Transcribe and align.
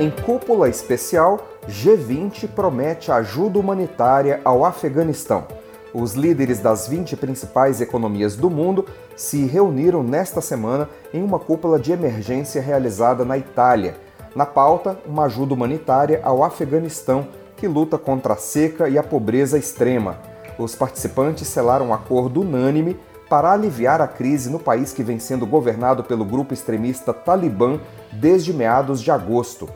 Em 0.00 0.08
cúpula 0.08 0.66
especial, 0.66 1.46
G20 1.68 2.48
promete 2.48 3.12
ajuda 3.12 3.58
humanitária 3.58 4.40
ao 4.42 4.64
Afeganistão. 4.64 5.44
Os 5.92 6.14
líderes 6.14 6.58
das 6.58 6.88
20 6.88 7.18
principais 7.18 7.82
economias 7.82 8.34
do 8.34 8.48
mundo 8.48 8.86
se 9.14 9.44
reuniram 9.44 10.02
nesta 10.02 10.40
semana 10.40 10.88
em 11.12 11.22
uma 11.22 11.38
cúpula 11.38 11.78
de 11.78 11.92
emergência 11.92 12.62
realizada 12.62 13.26
na 13.26 13.36
Itália. 13.36 13.94
Na 14.34 14.46
pauta, 14.46 14.98
uma 15.04 15.24
ajuda 15.24 15.52
humanitária 15.52 16.20
ao 16.22 16.42
Afeganistão, 16.42 17.28
que 17.58 17.68
luta 17.68 17.98
contra 17.98 18.32
a 18.32 18.38
seca 18.38 18.88
e 18.88 18.96
a 18.96 19.02
pobreza 19.02 19.58
extrema. 19.58 20.16
Os 20.58 20.74
participantes 20.74 21.46
selaram 21.46 21.88
um 21.88 21.92
acordo 21.92 22.40
unânime 22.40 22.98
para 23.28 23.52
aliviar 23.52 24.00
a 24.00 24.08
crise 24.08 24.48
no 24.48 24.58
país 24.58 24.94
que 24.94 25.02
vem 25.02 25.18
sendo 25.18 25.46
governado 25.46 26.02
pelo 26.02 26.24
grupo 26.24 26.54
extremista 26.54 27.12
Talibã 27.12 27.78
desde 28.10 28.54
meados 28.54 29.02
de 29.02 29.10
agosto. 29.10 29.68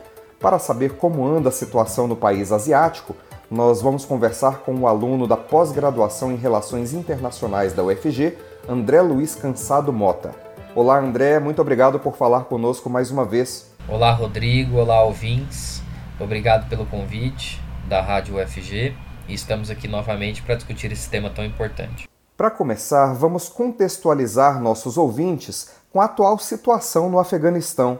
Para 0.45 0.59
saber 0.59 0.97
como 0.97 1.25
anda 1.25 1.49
a 1.49 1.51
situação 1.51 2.05
no 2.05 2.15
país 2.15 2.51
asiático, 2.51 3.15
nós 3.49 3.81
vamos 3.81 4.05
conversar 4.05 4.59
com 4.59 4.75
o 4.75 4.87
aluno 4.87 5.25
da 5.25 5.35
pós-graduação 5.35 6.31
em 6.31 6.35
Relações 6.35 6.93
Internacionais 6.93 7.73
da 7.73 7.83
UFG, 7.83 8.37
André 8.69 9.01
Luiz 9.01 9.33
Cansado 9.33 9.91
Mota. 9.91 10.35
Olá, 10.75 10.99
André, 10.99 11.39
muito 11.39 11.59
obrigado 11.59 11.99
por 11.99 12.15
falar 12.15 12.41
conosco 12.41 12.91
mais 12.91 13.09
uma 13.09 13.25
vez. 13.25 13.71
Olá, 13.89 14.11
Rodrigo. 14.11 14.77
Olá, 14.77 15.03
ouvintes. 15.03 15.81
Obrigado 16.19 16.69
pelo 16.69 16.85
convite 16.85 17.59
da 17.89 17.99
Rádio 17.99 18.39
UFG 18.39 18.95
e 19.27 19.33
estamos 19.33 19.71
aqui 19.71 19.87
novamente 19.87 20.43
para 20.43 20.53
discutir 20.53 20.91
esse 20.91 21.09
tema 21.09 21.31
tão 21.31 21.43
importante. 21.43 22.07
Para 22.37 22.51
começar, 22.51 23.15
vamos 23.15 23.49
contextualizar 23.49 24.61
nossos 24.61 24.95
ouvintes 24.95 25.71
com 25.91 25.99
a 25.99 26.05
atual 26.05 26.37
situação 26.37 27.09
no 27.09 27.17
Afeganistão. 27.17 27.99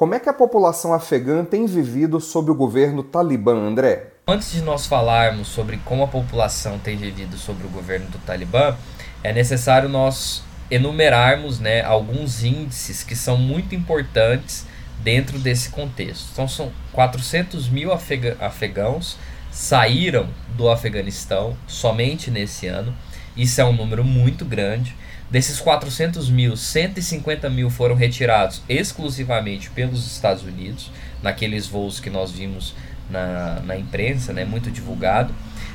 Como 0.00 0.14
é 0.14 0.18
que 0.18 0.30
a 0.30 0.32
população 0.32 0.94
afegã 0.94 1.44
tem 1.44 1.66
vivido 1.66 2.22
sob 2.22 2.50
o 2.50 2.54
governo 2.54 3.02
talibã, 3.02 3.54
André? 3.54 4.14
Antes 4.26 4.50
de 4.50 4.62
nós 4.62 4.86
falarmos 4.86 5.48
sobre 5.48 5.76
como 5.84 6.02
a 6.02 6.08
população 6.08 6.78
tem 6.78 6.96
vivido 6.96 7.36
sobre 7.36 7.66
o 7.66 7.68
governo 7.68 8.06
do 8.08 8.16
Talibã, 8.20 8.74
é 9.22 9.30
necessário 9.30 9.90
nós 9.90 10.42
enumerarmos 10.70 11.60
né, 11.60 11.82
alguns 11.82 12.42
índices 12.42 13.02
que 13.02 13.14
são 13.14 13.36
muito 13.36 13.74
importantes 13.74 14.64
dentro 15.00 15.38
desse 15.38 15.68
contexto. 15.68 16.30
Então, 16.32 16.48
são 16.48 16.72
400 16.92 17.68
mil 17.68 17.90
afegãos 17.92 19.18
saíram 19.52 20.30
do 20.56 20.70
Afeganistão 20.70 21.54
somente 21.66 22.30
nesse 22.30 22.66
ano. 22.66 22.96
Isso 23.36 23.60
é 23.60 23.64
um 23.66 23.74
número 23.74 24.02
muito 24.02 24.46
grande. 24.46 24.96
Desses 25.30 25.60
400 25.60 26.28
mil, 26.28 26.56
150 26.56 27.48
mil 27.48 27.70
foram 27.70 27.94
retirados 27.94 28.62
exclusivamente 28.68 29.70
pelos 29.70 30.04
Estados 30.04 30.42
Unidos, 30.42 30.90
naqueles 31.22 31.68
voos 31.68 32.00
que 32.00 32.10
nós 32.10 32.32
vimos 32.32 32.74
na, 33.08 33.60
na 33.60 33.76
imprensa, 33.76 34.32
né, 34.32 34.44
muito 34.44 34.72
divulgado. 34.72 35.32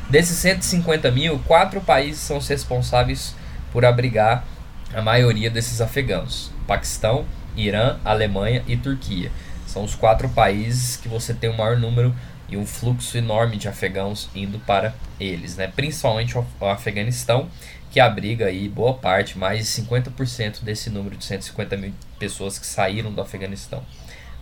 Desses 0.10 0.38
150 0.40 1.10
mil, 1.10 1.40
quatro 1.40 1.80
países 1.80 2.22
são 2.22 2.38
responsáveis 2.40 3.34
por 3.72 3.86
abrigar 3.86 4.46
a 4.94 5.02
maioria 5.02 5.50
desses 5.50 5.80
afegãos: 5.80 6.52
Paquistão, 6.68 7.26
Irã, 7.56 7.98
Alemanha 8.04 8.62
e 8.68 8.76
Turquia. 8.76 9.32
São 9.66 9.86
os 9.86 9.96
quatro 9.96 10.28
países 10.30 10.98
que 10.98 11.08
você 11.08 11.34
tem 11.34 11.50
o 11.50 11.58
maior 11.58 11.78
número 11.78 12.14
e 12.48 12.58
um 12.58 12.66
fluxo 12.66 13.18
enorme 13.18 13.58
de 13.58 13.68
afegãos 13.68 14.30
indo 14.36 14.60
para 14.60 14.94
eles, 15.20 15.56
né? 15.56 15.72
principalmente 15.74 16.38
o 16.38 16.46
Afeganistão 16.62 17.50
que 17.96 18.00
abriga 18.02 18.48
aí 18.48 18.68
boa 18.68 18.94
parte, 18.94 19.38
mais 19.38 19.60
de 19.60 19.82
50% 19.82 20.64
desse 20.64 20.90
número 20.90 21.16
de 21.16 21.24
150 21.24 21.78
mil 21.78 21.94
pessoas 22.20 22.60
que 22.60 22.66
saíram 22.66 23.10
do 23.10 23.22
Afeganistão. 23.22 23.86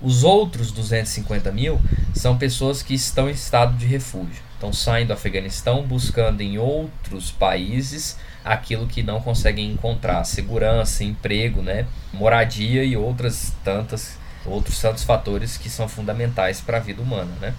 Os 0.01 0.23
outros 0.23 0.71
250 0.71 1.51
mil 1.51 1.79
são 2.15 2.35
pessoas 2.35 2.81
que 2.81 2.95
estão 2.95 3.29
em 3.29 3.33
estado 3.33 3.77
de 3.77 3.85
refúgio. 3.85 4.41
Então 4.57 4.73
saem 4.73 5.05
do 5.05 5.13
Afeganistão 5.13 5.83
buscando 5.83 6.41
em 6.41 6.57
outros 6.57 7.29
países 7.29 8.17
aquilo 8.43 8.87
que 8.87 9.03
não 9.03 9.21
conseguem 9.21 9.71
encontrar, 9.71 10.23
segurança, 10.23 11.03
emprego, 11.03 11.61
né, 11.61 11.85
moradia 12.11 12.83
e 12.83 12.97
outras 12.97 13.53
tantas 13.63 14.17
outros 14.47 14.81
tantos 14.81 15.03
fatores 15.03 15.57
que 15.57 15.69
são 15.69 15.87
fundamentais 15.87 16.59
para 16.59 16.77
a 16.77 16.81
vida 16.81 17.03
humana, 17.03 17.31
né? 17.39 17.53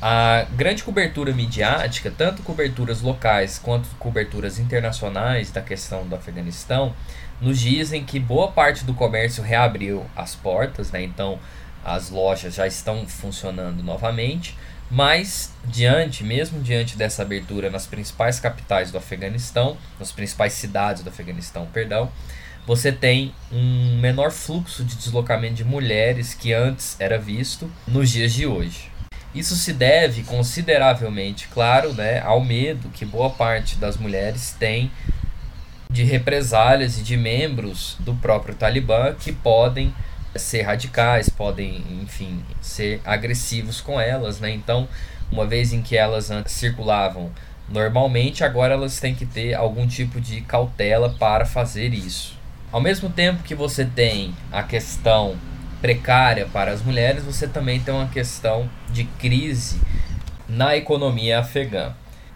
A 0.00 0.46
grande 0.52 0.84
cobertura 0.84 1.32
midiática, 1.32 2.12
tanto 2.16 2.42
coberturas 2.44 3.00
locais 3.00 3.58
quanto 3.58 3.88
coberturas 3.98 4.58
internacionais 4.58 5.50
da 5.50 5.60
questão 5.60 6.06
do 6.06 6.14
Afeganistão, 6.14 6.94
nos 7.40 7.58
dizem 7.58 8.04
que 8.04 8.20
boa 8.20 8.52
parte 8.52 8.84
do 8.84 8.94
comércio 8.94 9.42
reabriu 9.42 10.06
as 10.14 10.36
portas, 10.36 10.92
né? 10.92 11.02
então 11.02 11.40
as 11.84 12.10
lojas 12.10 12.54
já 12.54 12.66
estão 12.66 13.08
funcionando 13.08 13.82
novamente, 13.82 14.56
mas 14.88 15.52
diante, 15.64 16.22
mesmo 16.22 16.60
diante 16.60 16.96
dessa 16.96 17.22
abertura 17.22 17.68
nas 17.68 17.86
principais 17.86 18.38
capitais 18.38 18.92
do 18.92 18.98
Afeganistão, 18.98 19.76
nas 19.98 20.12
principais 20.12 20.52
cidades 20.52 21.02
do 21.02 21.10
Afeganistão, 21.10 21.66
perdão, 21.72 22.10
você 22.64 22.92
tem 22.92 23.34
um 23.50 23.98
menor 23.98 24.30
fluxo 24.30 24.84
de 24.84 24.94
deslocamento 24.94 25.54
de 25.54 25.64
mulheres 25.64 26.34
que 26.34 26.52
antes 26.52 26.96
era 27.00 27.18
visto 27.18 27.70
nos 27.86 28.10
dias 28.10 28.32
de 28.32 28.46
hoje. 28.46 28.90
Isso 29.34 29.56
se 29.56 29.72
deve 29.72 30.22
consideravelmente, 30.22 31.48
claro, 31.48 31.92
né, 31.92 32.20
ao 32.20 32.42
medo 32.42 32.88
que 32.88 33.04
boa 33.04 33.30
parte 33.30 33.76
das 33.76 33.96
mulheres 33.96 34.56
tem 34.58 34.90
de 35.90 36.04
represálias 36.04 36.98
e 36.98 37.02
de 37.02 37.16
membros 37.16 37.96
do 38.00 38.14
próprio 38.14 38.54
Talibã 38.54 39.14
que 39.14 39.32
podem 39.32 39.94
ser 40.36 40.62
radicais, 40.62 41.28
podem, 41.28 41.82
enfim, 42.02 42.42
ser 42.60 43.00
agressivos 43.04 43.80
com 43.80 44.00
elas, 44.00 44.40
né? 44.40 44.50
Então, 44.50 44.88
uma 45.32 45.46
vez 45.46 45.72
em 45.72 45.82
que 45.82 45.96
elas 45.96 46.30
circulavam 46.46 47.30
normalmente, 47.68 48.44
agora 48.44 48.74
elas 48.74 49.00
têm 49.00 49.14
que 49.14 49.26
ter 49.26 49.54
algum 49.54 49.86
tipo 49.86 50.20
de 50.20 50.40
cautela 50.42 51.14
para 51.18 51.44
fazer 51.44 51.92
isso. 51.92 52.36
Ao 52.70 52.80
mesmo 52.80 53.08
tempo 53.08 53.42
que 53.42 53.54
você 53.54 53.84
tem 53.84 54.34
a 54.52 54.62
questão 54.62 55.36
precária 55.80 56.46
para 56.52 56.72
as 56.72 56.82
mulheres, 56.82 57.24
você 57.24 57.46
também 57.46 57.80
tem 57.80 57.94
uma 57.94 58.08
questão 58.08 58.68
de 58.90 59.04
crise 59.04 59.80
na 60.48 60.76
economia 60.76 61.40
afegã. 61.40 61.92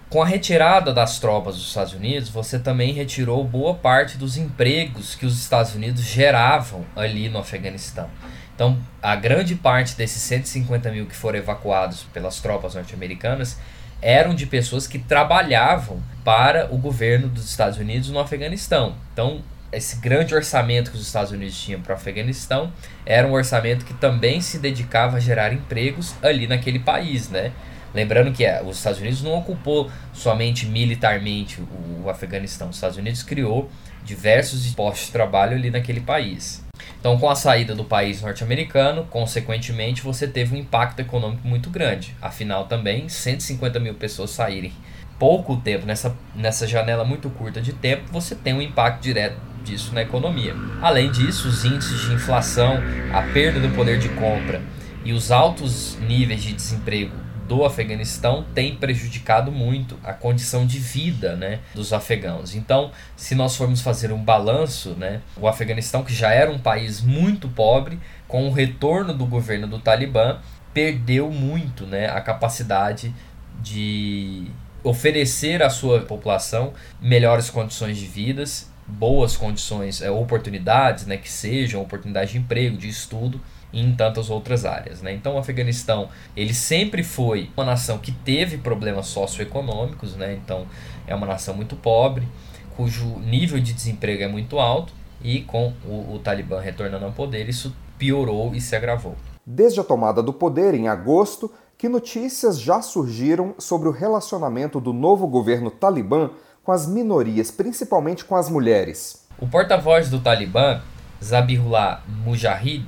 Com 0.08 0.22
a 0.22 0.26
retirada 0.26 0.92
das 0.92 1.18
tropas 1.18 1.56
dos 1.56 1.68
Estados 1.68 1.94
Unidos, 1.94 2.28
você 2.28 2.58
também 2.58 2.92
retirou 2.92 3.42
boa 3.42 3.74
parte 3.74 4.18
dos 4.18 4.36
empregos 4.36 5.14
que 5.14 5.24
os 5.24 5.40
Estados 5.40 5.74
Unidos 5.74 6.02
geravam 6.02 6.84
ali 6.94 7.30
no 7.30 7.38
Afeganistão. 7.38 8.10
Então, 8.54 8.78
a 9.02 9.16
grande 9.16 9.54
parte 9.54 9.96
desses 9.96 10.20
150 10.22 10.90
mil 10.90 11.06
que 11.06 11.16
foram 11.16 11.38
evacuados 11.38 12.02
pelas 12.12 12.40
tropas 12.40 12.74
norte-americanas 12.74 13.58
eram 14.02 14.34
de 14.34 14.44
pessoas 14.44 14.86
que 14.86 14.98
trabalhavam 14.98 16.02
para 16.22 16.68
o 16.70 16.76
governo 16.76 17.28
dos 17.28 17.48
Estados 17.48 17.78
Unidos 17.78 18.10
no 18.10 18.18
Afeganistão. 18.18 18.94
Então, 19.12 19.40
esse 19.72 19.96
grande 19.96 20.34
orçamento 20.34 20.90
que 20.90 20.96
os 20.96 21.06
Estados 21.06 21.32
Unidos 21.32 21.58
tinham 21.58 21.80
para 21.80 21.92
o 21.92 21.96
Afeganistão 21.96 22.72
era 23.06 23.26
um 23.26 23.32
orçamento 23.32 23.84
que 23.84 23.94
também 23.94 24.40
se 24.40 24.58
dedicava 24.58 25.16
a 25.16 25.20
gerar 25.20 25.52
empregos 25.52 26.14
ali 26.22 26.46
naquele 26.46 26.78
país, 26.78 27.30
né? 27.30 27.52
Lembrando 27.94 28.32
que 28.32 28.44
é, 28.44 28.62
os 28.62 28.78
Estados 28.78 29.00
Unidos 29.00 29.22
não 29.22 29.34
ocupou 29.34 29.90
somente 30.12 30.66
militarmente 30.66 31.60
o, 32.02 32.08
Afeganistão, 32.08 32.68
os 32.68 32.76
Estados 32.76 32.96
Unidos 32.96 33.22
criou 33.22 33.70
diversos 34.04 34.66
postos 34.74 35.06
de 35.06 35.12
trabalho 35.12 35.56
ali 35.56 35.70
naquele 35.70 36.00
país. 36.00 36.64
Então, 36.98 37.18
com 37.18 37.28
a 37.28 37.36
saída 37.36 37.74
do 37.74 37.84
país 37.84 38.22
norte-americano, 38.22 39.06
consequentemente, 39.10 40.02
você 40.02 40.26
teve 40.26 40.54
um 40.54 40.58
impacto 40.58 41.00
econômico 41.00 41.46
muito 41.46 41.68
grande. 41.68 42.16
Afinal, 42.20 42.66
também, 42.66 43.08
150 43.08 43.78
mil 43.78 43.94
pessoas 43.94 44.30
saírem 44.30 44.72
pouco 45.18 45.56
tempo, 45.56 45.86
nessa, 45.86 46.16
nessa 46.34 46.66
janela 46.66 47.04
muito 47.04 47.30
curta 47.30 47.60
de 47.60 47.72
tempo, 47.72 48.10
você 48.10 48.34
tem 48.34 48.54
um 48.54 48.60
impacto 48.60 49.02
direto 49.02 49.36
disso 49.62 49.94
na 49.94 50.02
economia. 50.02 50.54
Além 50.80 51.10
disso, 51.10 51.48
os 51.48 51.64
índices 51.64 52.00
de 52.00 52.12
inflação, 52.12 52.78
a 53.12 53.22
perda 53.22 53.60
do 53.60 53.74
poder 53.74 53.98
de 53.98 54.08
compra 54.10 54.60
e 55.04 55.12
os 55.12 55.30
altos 55.30 55.96
níveis 56.00 56.42
de 56.42 56.52
desemprego 56.52 57.22
do 57.48 57.64
Afeganistão 57.64 58.44
tem 58.54 58.76
prejudicado 58.76 59.52
muito 59.52 59.98
a 60.02 60.12
condição 60.12 60.66
de 60.66 60.78
vida 60.78 61.36
né, 61.36 61.60
dos 61.74 61.92
afegãos. 61.92 62.54
Então, 62.54 62.90
se 63.16 63.34
nós 63.34 63.56
formos 63.56 63.82
fazer 63.82 64.12
um 64.12 64.22
balanço, 64.22 64.90
né, 64.90 65.20
o 65.36 65.46
Afeganistão, 65.46 66.02
que 66.02 66.14
já 66.14 66.30
era 66.30 66.50
um 66.50 66.58
país 66.58 67.02
muito 67.02 67.48
pobre, 67.48 67.98
com 68.26 68.48
o 68.48 68.52
retorno 68.52 69.12
do 69.12 69.26
governo 69.26 69.66
do 69.66 69.78
Talibã, 69.78 70.38
perdeu 70.72 71.30
muito 71.30 71.84
né, 71.84 72.08
a 72.08 72.20
capacidade 72.20 73.14
de 73.60 74.46
oferecer 74.82 75.62
à 75.62 75.70
sua 75.70 76.00
população 76.00 76.72
melhores 77.00 77.50
condições 77.50 77.98
de 77.98 78.06
vidas, 78.06 78.71
boas 78.98 79.36
condições, 79.36 80.02
é, 80.02 80.10
oportunidades, 80.10 81.06
né, 81.06 81.16
que 81.16 81.30
sejam 81.30 81.80
oportunidades 81.82 82.32
de 82.32 82.38
emprego, 82.38 82.76
de 82.76 82.88
estudo, 82.88 83.40
e 83.72 83.80
em 83.80 83.94
tantas 83.94 84.28
outras 84.28 84.64
áreas. 84.64 85.00
Né? 85.00 85.14
Então 85.14 85.34
o 85.34 85.38
Afeganistão 85.38 86.08
ele 86.36 86.52
sempre 86.52 87.02
foi 87.02 87.50
uma 87.56 87.64
nação 87.64 87.98
que 87.98 88.12
teve 88.12 88.58
problemas 88.58 89.06
socioeconômicos, 89.06 90.14
né? 90.14 90.34
então 90.34 90.66
é 91.06 91.14
uma 91.14 91.26
nação 91.26 91.54
muito 91.54 91.74
pobre, 91.74 92.28
cujo 92.76 93.18
nível 93.20 93.58
de 93.58 93.72
desemprego 93.72 94.22
é 94.22 94.28
muito 94.28 94.58
alto 94.58 94.92
e 95.22 95.40
com 95.40 95.72
o, 95.86 96.14
o 96.14 96.18
Talibã 96.18 96.60
retornando 96.60 97.04
ao 97.04 97.12
poder 97.12 97.48
isso 97.48 97.74
piorou 97.98 98.54
e 98.54 98.60
se 98.60 98.76
agravou. 98.76 99.16
Desde 99.44 99.80
a 99.80 99.84
tomada 99.84 100.22
do 100.22 100.32
poder 100.32 100.74
em 100.74 100.88
agosto, 100.88 101.50
que 101.78 101.88
notícias 101.88 102.60
já 102.60 102.80
surgiram 102.80 103.54
sobre 103.58 103.88
o 103.88 103.92
relacionamento 103.92 104.80
do 104.80 104.92
novo 104.92 105.26
governo 105.26 105.70
talibã 105.70 106.30
com 106.64 106.72
as 106.72 106.86
minorias, 106.86 107.50
principalmente 107.50 108.24
com 108.24 108.36
as 108.36 108.48
mulheres? 108.48 109.26
O 109.38 109.48
porta-voz 109.48 110.08
do 110.08 110.20
Talibã, 110.20 110.80
Zabihullah 111.22 112.02
Mujahid, 112.06 112.86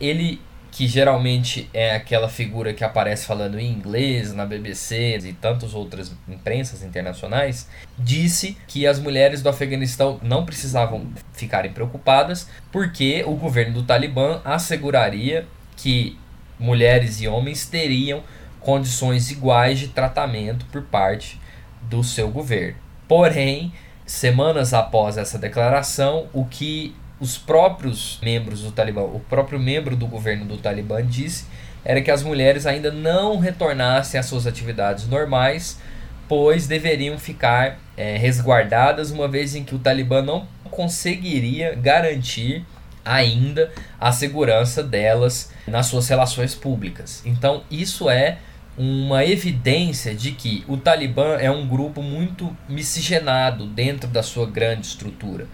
ele 0.00 0.40
que 0.76 0.86
geralmente 0.86 1.70
é 1.72 1.94
aquela 1.94 2.28
figura 2.28 2.74
que 2.74 2.84
aparece 2.84 3.24
falando 3.24 3.58
em 3.58 3.72
inglês 3.72 4.34
na 4.34 4.44
BBC 4.44 5.16
e 5.24 5.32
tantas 5.32 5.72
outras 5.72 6.12
imprensas 6.28 6.82
internacionais, 6.82 7.66
disse 7.98 8.58
que 8.68 8.86
as 8.86 8.98
mulheres 8.98 9.40
do 9.40 9.48
Afeganistão 9.48 10.20
não 10.22 10.44
precisavam 10.44 11.06
ficarem 11.32 11.72
preocupadas 11.72 12.46
porque 12.70 13.24
o 13.26 13.36
governo 13.36 13.72
do 13.72 13.84
Talibã 13.84 14.42
asseguraria 14.44 15.46
que 15.78 16.18
mulheres 16.58 17.22
e 17.22 17.28
homens 17.28 17.64
teriam 17.64 18.22
condições 18.60 19.30
iguais 19.30 19.78
de 19.78 19.88
tratamento 19.88 20.66
por 20.66 20.82
parte 20.82 21.40
do 21.88 22.04
seu 22.04 22.28
governo. 22.28 22.85
Porém, 23.08 23.72
semanas 24.04 24.74
após 24.74 25.16
essa 25.16 25.38
declaração, 25.38 26.26
o 26.32 26.44
que 26.44 26.94
os 27.20 27.38
próprios 27.38 28.18
membros 28.22 28.62
do 28.62 28.72
Talibã, 28.72 29.02
o 29.02 29.20
próprio 29.20 29.58
membro 29.58 29.96
do 29.96 30.06
governo 30.06 30.44
do 30.44 30.58
Talibã 30.58 31.04
disse 31.04 31.46
era 31.84 32.02
que 32.02 32.10
as 32.10 32.22
mulheres 32.22 32.66
ainda 32.66 32.90
não 32.90 33.38
retornassem 33.38 34.18
às 34.18 34.26
suas 34.26 34.46
atividades 34.46 35.06
normais, 35.06 35.80
pois 36.28 36.66
deveriam 36.66 37.16
ficar 37.16 37.78
é, 37.96 38.16
resguardadas, 38.16 39.10
uma 39.10 39.28
vez 39.28 39.54
em 39.54 39.62
que 39.62 39.74
o 39.74 39.78
Talibã 39.78 40.20
não 40.20 40.46
conseguiria 40.70 41.74
garantir 41.74 42.64
ainda 43.04 43.72
a 44.00 44.10
segurança 44.10 44.82
delas 44.82 45.52
nas 45.66 45.86
suas 45.86 46.08
relações 46.08 46.56
públicas. 46.56 47.22
Então, 47.24 47.62
isso 47.70 48.10
é 48.10 48.38
uma 48.76 49.24
evidência 49.24 50.14
de 50.14 50.32
que 50.32 50.64
o 50.68 50.76
Talibã 50.76 51.36
é 51.36 51.50
um 51.50 51.66
grupo 51.66 52.02
muito 52.02 52.54
miscigenado 52.68 53.66
dentro 53.66 54.08
da 54.08 54.22
sua 54.22 54.46
grande 54.46 54.86
estrutura 54.86 55.46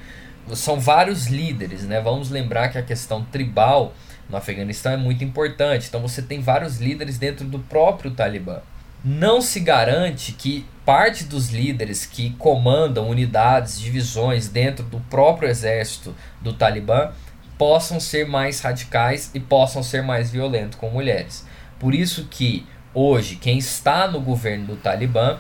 são 0.55 0.81
vários 0.81 1.27
líderes, 1.27 1.85
né? 1.85 2.01
Vamos 2.01 2.31
lembrar 2.31 2.69
que 2.69 2.79
a 2.79 2.83
questão 2.83 3.25
tribal 3.25 3.95
no 4.29 4.37
Afeganistão 4.37 4.93
é 4.93 4.97
muito 4.97 5.23
importante. 5.23 5.87
Então 5.89 6.01
você 6.01 6.23
tem 6.23 6.41
vários 6.41 6.79
líderes 6.79 7.19
dentro 7.19 7.47
do 7.47 7.59
próprio 7.59 8.11
Talibã. 8.11 8.61
Não 9.05 9.41
se 9.41 9.61
garante 9.61 10.33
que 10.33 10.67
parte 10.85 11.25
dos 11.25 11.51
líderes 11.51 12.07
que 12.07 12.31
comandam 12.31 13.09
unidades, 13.09 13.81
divisões 13.81 14.49
dentro 14.49 14.85
do 14.85 15.01
próprio 15.01 15.49
exército 15.49 16.15
do 16.41 16.53
Talibã 16.53 17.11
possam 17.59 17.99
ser 18.01 18.27
mais 18.27 18.61
radicais 18.61 19.31
e 19.35 19.41
possam 19.41 19.83
ser 19.83 20.03
mais 20.03 20.31
violentos 20.31 20.79
com 20.79 20.91
mulheres. 20.91 21.47
Por 21.79 21.95
isso 21.95 22.27
que 22.31 22.67
hoje 22.95 23.37
quem 23.37 23.59
está 23.59 24.09
no 24.09 24.21
governo 24.21 24.67
do 24.67 24.77
Talibã 24.77 25.39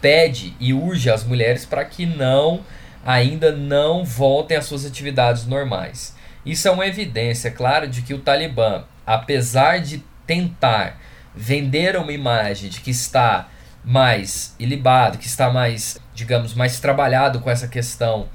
pede 0.00 0.54
e 0.60 0.72
urge 0.72 1.10
as 1.10 1.24
mulheres 1.24 1.64
para 1.64 1.84
que 1.84 2.04
não 2.04 2.60
ainda 3.04 3.52
não 3.52 4.04
voltem 4.04 4.56
às 4.56 4.64
suas 4.64 4.84
atividades 4.84 5.46
normais. 5.46 6.14
Isso 6.44 6.68
é 6.68 6.70
uma 6.70 6.86
evidência 6.86 7.50
clara 7.50 7.86
de 7.86 8.02
que 8.02 8.14
o 8.14 8.18
Talibã, 8.18 8.84
apesar 9.06 9.80
de 9.80 10.02
tentar 10.26 11.00
vender 11.34 11.96
uma 11.96 12.12
imagem 12.12 12.70
de 12.70 12.80
que 12.80 12.90
está 12.90 13.48
mais 13.84 14.54
ilibado, 14.58 15.18
que 15.18 15.26
está 15.26 15.50
mais, 15.50 15.98
digamos, 16.14 16.54
mais 16.54 16.80
trabalhado 16.80 17.40
com 17.40 17.50
essa 17.50 17.68
questão 17.68 18.28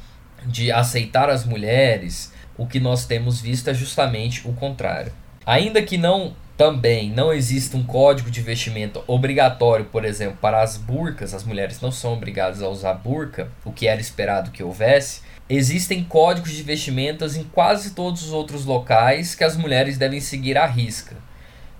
de 0.45 0.71
aceitar 0.71 1.29
as 1.29 1.45
mulheres, 1.45 2.33
o 2.57 2.67
que 2.67 2.79
nós 2.79 3.05
temos 3.05 3.41
visto 3.41 3.69
é 3.69 3.73
justamente 3.73 4.47
o 4.47 4.53
contrário. 4.53 5.11
Ainda 5.45 5.81
que 5.81 5.97
não 5.97 6.35
também 6.59 7.09
não 7.09 7.31
existe 7.31 7.77
um 7.77 7.83
código 7.85 8.29
de 8.29 8.41
vestimenta 8.41 9.01
obrigatório, 9.07 9.85
por 9.85 10.03
exemplo, 10.03 10.39
para 10.41 10.61
as 10.61 10.75
burcas, 10.75 11.33
as 11.33 11.45
mulheres 11.45 11.79
não 11.79 11.89
são 11.89 12.11
obrigadas 12.11 12.61
a 12.61 12.67
usar 12.67 12.95
burca, 12.95 13.49
o 13.63 13.71
que 13.71 13.87
era 13.87 14.01
esperado 14.01 14.51
que 14.51 14.61
houvesse. 14.61 15.21
Existem 15.49 16.03
códigos 16.03 16.51
de 16.51 16.61
vestimentas 16.61 17.37
em 17.37 17.45
quase 17.45 17.91
todos 17.91 18.25
os 18.25 18.33
outros 18.33 18.65
locais 18.65 19.35
que 19.35 19.45
as 19.45 19.55
mulheres 19.55 19.97
devem 19.97 20.19
seguir 20.19 20.57
à 20.57 20.65
risca. 20.65 21.15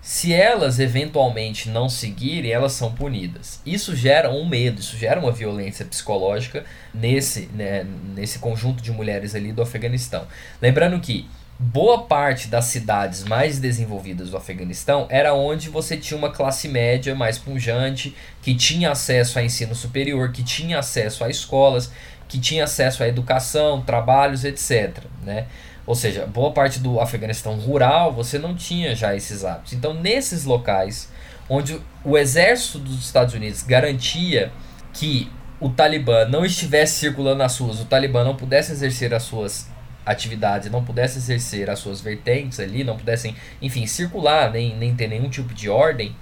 Se 0.01 0.31
elas 0.33 0.79
eventualmente 0.79 1.67
não 1.67 1.89
seguirem, 1.89 2.49
elas 2.49 2.71
são 2.71 2.93
punidas. 2.93 3.59
Isso 3.65 3.93
gera 3.93 4.31
um 4.31 4.47
medo, 4.47 4.79
isso 4.79 4.95
gera 4.95 5.19
uma 5.19 5.33
violência 5.33 5.83
psicológica 5.83 6.63
nesse, 6.93 7.49
né, 7.53 7.85
nesse 8.15 8.39
conjunto 8.39 8.81
de 8.81 8.93
mulheres 8.93 9.35
ali 9.35 9.51
do 9.51 9.61
Afeganistão. 9.61 10.25
Lembrando 10.61 10.97
que 11.01 11.27
boa 11.59 12.03
parte 12.03 12.47
das 12.47 12.65
cidades 12.65 13.25
mais 13.25 13.59
desenvolvidas 13.59 14.29
do 14.29 14.37
Afeganistão 14.37 15.05
era 15.09 15.33
onde 15.33 15.69
você 15.69 15.97
tinha 15.97 16.17
uma 16.17 16.31
classe 16.31 16.69
média 16.69 17.13
mais 17.13 17.37
punjante, 17.37 18.15
que 18.41 18.55
tinha 18.55 18.91
acesso 18.91 19.37
a 19.37 19.43
ensino 19.43 19.75
superior, 19.75 20.31
que 20.31 20.41
tinha 20.41 20.79
acesso 20.79 21.21
a 21.21 21.29
escolas, 21.29 21.91
que 22.29 22.39
tinha 22.39 22.63
acesso 22.63 23.03
à 23.03 23.09
educação, 23.09 23.81
trabalhos, 23.81 24.45
etc. 24.45 25.03
Né? 25.21 25.47
Ou 25.85 25.95
seja, 25.95 26.25
boa 26.25 26.51
parte 26.51 26.79
do 26.79 26.97
Afeganistão 27.01 27.55
rural 27.55 28.13
você 28.13 28.39
não 28.39 28.55
tinha 28.55 28.95
já 28.95 29.13
esses 29.13 29.43
hábitos. 29.43 29.73
Então, 29.73 29.93
nesses 29.93 30.45
locais 30.45 31.11
onde 31.49 31.81
o 32.05 32.17
exército 32.17 32.79
dos 32.79 33.03
Estados 33.03 33.33
Unidos 33.33 33.63
garantia 33.63 34.49
que 34.93 35.29
o 35.59 35.67
Talibã 35.67 36.25
não 36.25 36.45
estivesse 36.45 36.99
circulando 36.99 37.39
nas 37.39 37.57
ruas, 37.57 37.81
o 37.81 37.85
Talibã 37.85 38.23
não 38.23 38.35
pudesse 38.35 38.71
exercer 38.71 39.13
as 39.13 39.23
suas 39.23 39.67
atividades 40.05 40.71
não 40.71 40.83
pudessem 40.83 41.17
exercer 41.17 41.69
as 41.69 41.79
suas 41.79 42.01
vertentes 42.01 42.59
ali, 42.59 42.83
não 42.83 42.97
pudessem, 42.97 43.35
enfim, 43.61 43.85
circular, 43.85 44.51
nem, 44.51 44.75
nem 44.75 44.95
ter 44.95 45.07
nenhum 45.07 45.29
tipo 45.29 45.53
de 45.53 45.69
ordem, 45.69 46.15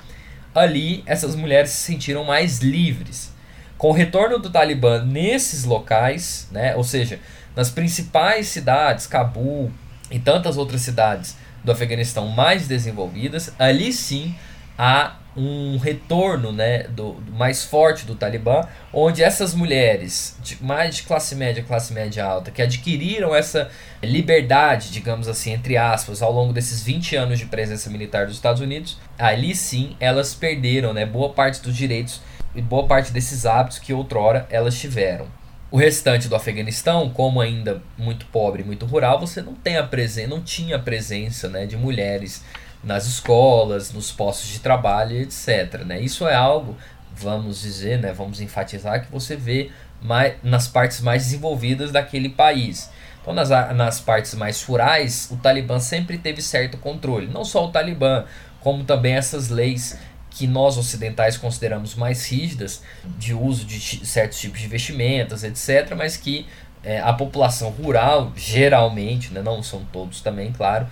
ali 0.53 1.03
essas 1.05 1.35
mulheres 1.35 1.71
se 1.71 1.77
sentiram 1.77 2.23
mais 2.23 2.59
livres. 2.59 3.33
Com 3.77 3.89
o 3.89 3.93
retorno 3.93 4.39
do 4.39 4.49
Talibã 4.49 5.03
nesses 5.03 5.63
locais, 5.63 6.47
né, 6.51 6.75
ou 6.75 6.83
seja, 6.83 7.19
nas 7.55 7.69
principais 7.69 8.47
cidades, 8.47 9.07
Cabul 9.07 9.71
e 10.09 10.19
tantas 10.19 10.57
outras 10.57 10.81
cidades 10.81 11.35
do 11.63 11.71
Afeganistão 11.71 12.27
mais 12.27 12.67
desenvolvidas, 12.67 13.53
ali 13.59 13.93
sim 13.93 14.35
há 14.77 15.15
um 15.37 15.77
retorno 15.77 16.51
né, 16.51 16.83
do, 16.83 17.13
do, 17.13 17.31
mais 17.31 17.63
forte 17.63 18.05
do 18.05 18.15
Talibã, 18.15 18.67
onde 18.91 19.23
essas 19.23 19.53
mulheres, 19.53 20.35
de, 20.41 20.61
mais 20.63 20.95
de 20.95 21.03
classe 21.03 21.35
média, 21.35 21.63
classe 21.63 21.93
média 21.93 22.25
alta, 22.25 22.49
que 22.49 22.61
adquiriram 22.61 23.35
essa 23.35 23.69
liberdade, 24.01 24.91
digamos 24.91 25.27
assim, 25.27 25.53
entre 25.53 25.77
aspas, 25.77 26.21
ao 26.21 26.31
longo 26.31 26.51
desses 26.51 26.81
20 26.81 27.15
anos 27.15 27.39
de 27.39 27.45
presença 27.45 27.89
militar 27.89 28.25
dos 28.25 28.35
Estados 28.35 28.61
Unidos, 28.61 28.97
ali 29.17 29.55
sim 29.55 29.95
elas 29.99 30.33
perderam 30.33 30.93
né, 30.93 31.05
boa 31.05 31.29
parte 31.29 31.61
dos 31.61 31.75
direitos 31.75 32.19
e 32.55 32.61
boa 32.61 32.87
parte 32.87 33.11
desses 33.11 33.45
hábitos 33.45 33.77
que 33.77 33.93
outrora 33.93 34.47
elas 34.49 34.77
tiveram. 34.77 35.27
O 35.69 35.77
restante 35.77 36.29
do 36.29 36.35
Afeganistão, 36.35 37.09
como 37.09 37.41
ainda 37.41 37.83
muito 37.97 38.25
pobre, 38.27 38.63
muito 38.63 38.85
rural, 38.85 39.19
você 39.19 39.41
não 39.41 39.53
tem 39.53 39.75
a 39.75 39.83
presença, 39.83 40.29
não 40.29 40.41
tinha 40.41 40.77
a 40.77 40.79
presença 40.79 41.49
né, 41.49 41.65
de 41.65 41.75
mulheres 41.75 42.41
nas 42.83 43.05
escolas, 43.05 43.91
nos 43.91 44.11
postos 44.11 44.49
de 44.49 44.59
trabalho, 44.59 45.17
etc. 45.17 45.83
Né? 45.85 45.99
Isso 46.01 46.27
é 46.27 46.35
algo, 46.35 46.75
vamos 47.15 47.61
dizer, 47.61 47.99
né, 47.99 48.13
vamos 48.13 48.39
enfatizar, 48.41 49.05
que 49.05 49.11
você 49.11 49.35
vê 49.35 49.71
mais, 50.01 50.35
nas 50.43 50.67
partes 50.67 51.01
mais 51.01 51.23
desenvolvidas 51.23 51.91
daquele 51.91 52.29
país. 52.29 52.89
Então, 53.21 53.33
nas, 53.33 53.49
nas 53.49 53.99
partes 53.99 54.33
mais 54.35 54.63
rurais, 54.63 55.27
o 55.31 55.37
Talibã 55.37 55.79
sempre 55.79 56.17
teve 56.17 56.41
certo 56.41 56.77
controle. 56.77 57.27
Não 57.27 57.43
só 57.43 57.65
o 57.65 57.71
Talibã, 57.71 58.25
como 58.61 58.83
também 58.83 59.15
essas 59.15 59.49
leis 59.49 59.97
que 60.29 60.45
nós 60.45 60.77
ocidentais 60.77 61.35
consideramos 61.35 61.95
mais 61.95 62.29
rígidas, 62.29 62.83
de 63.17 63.33
uso 63.33 63.65
de 63.65 64.05
certos 64.05 64.39
tipos 64.39 64.61
de 64.61 64.67
vestimentas, 64.67 65.43
etc., 65.43 65.95
mas 65.97 66.15
que 66.15 66.45
é, 66.83 66.99
a 66.99 67.11
população 67.11 67.69
rural, 67.71 68.31
geralmente, 68.35 69.33
né, 69.33 69.41
não 69.41 69.63
são 69.63 69.83
todos 69.91 70.21
também, 70.21 70.51
claro, 70.51 70.87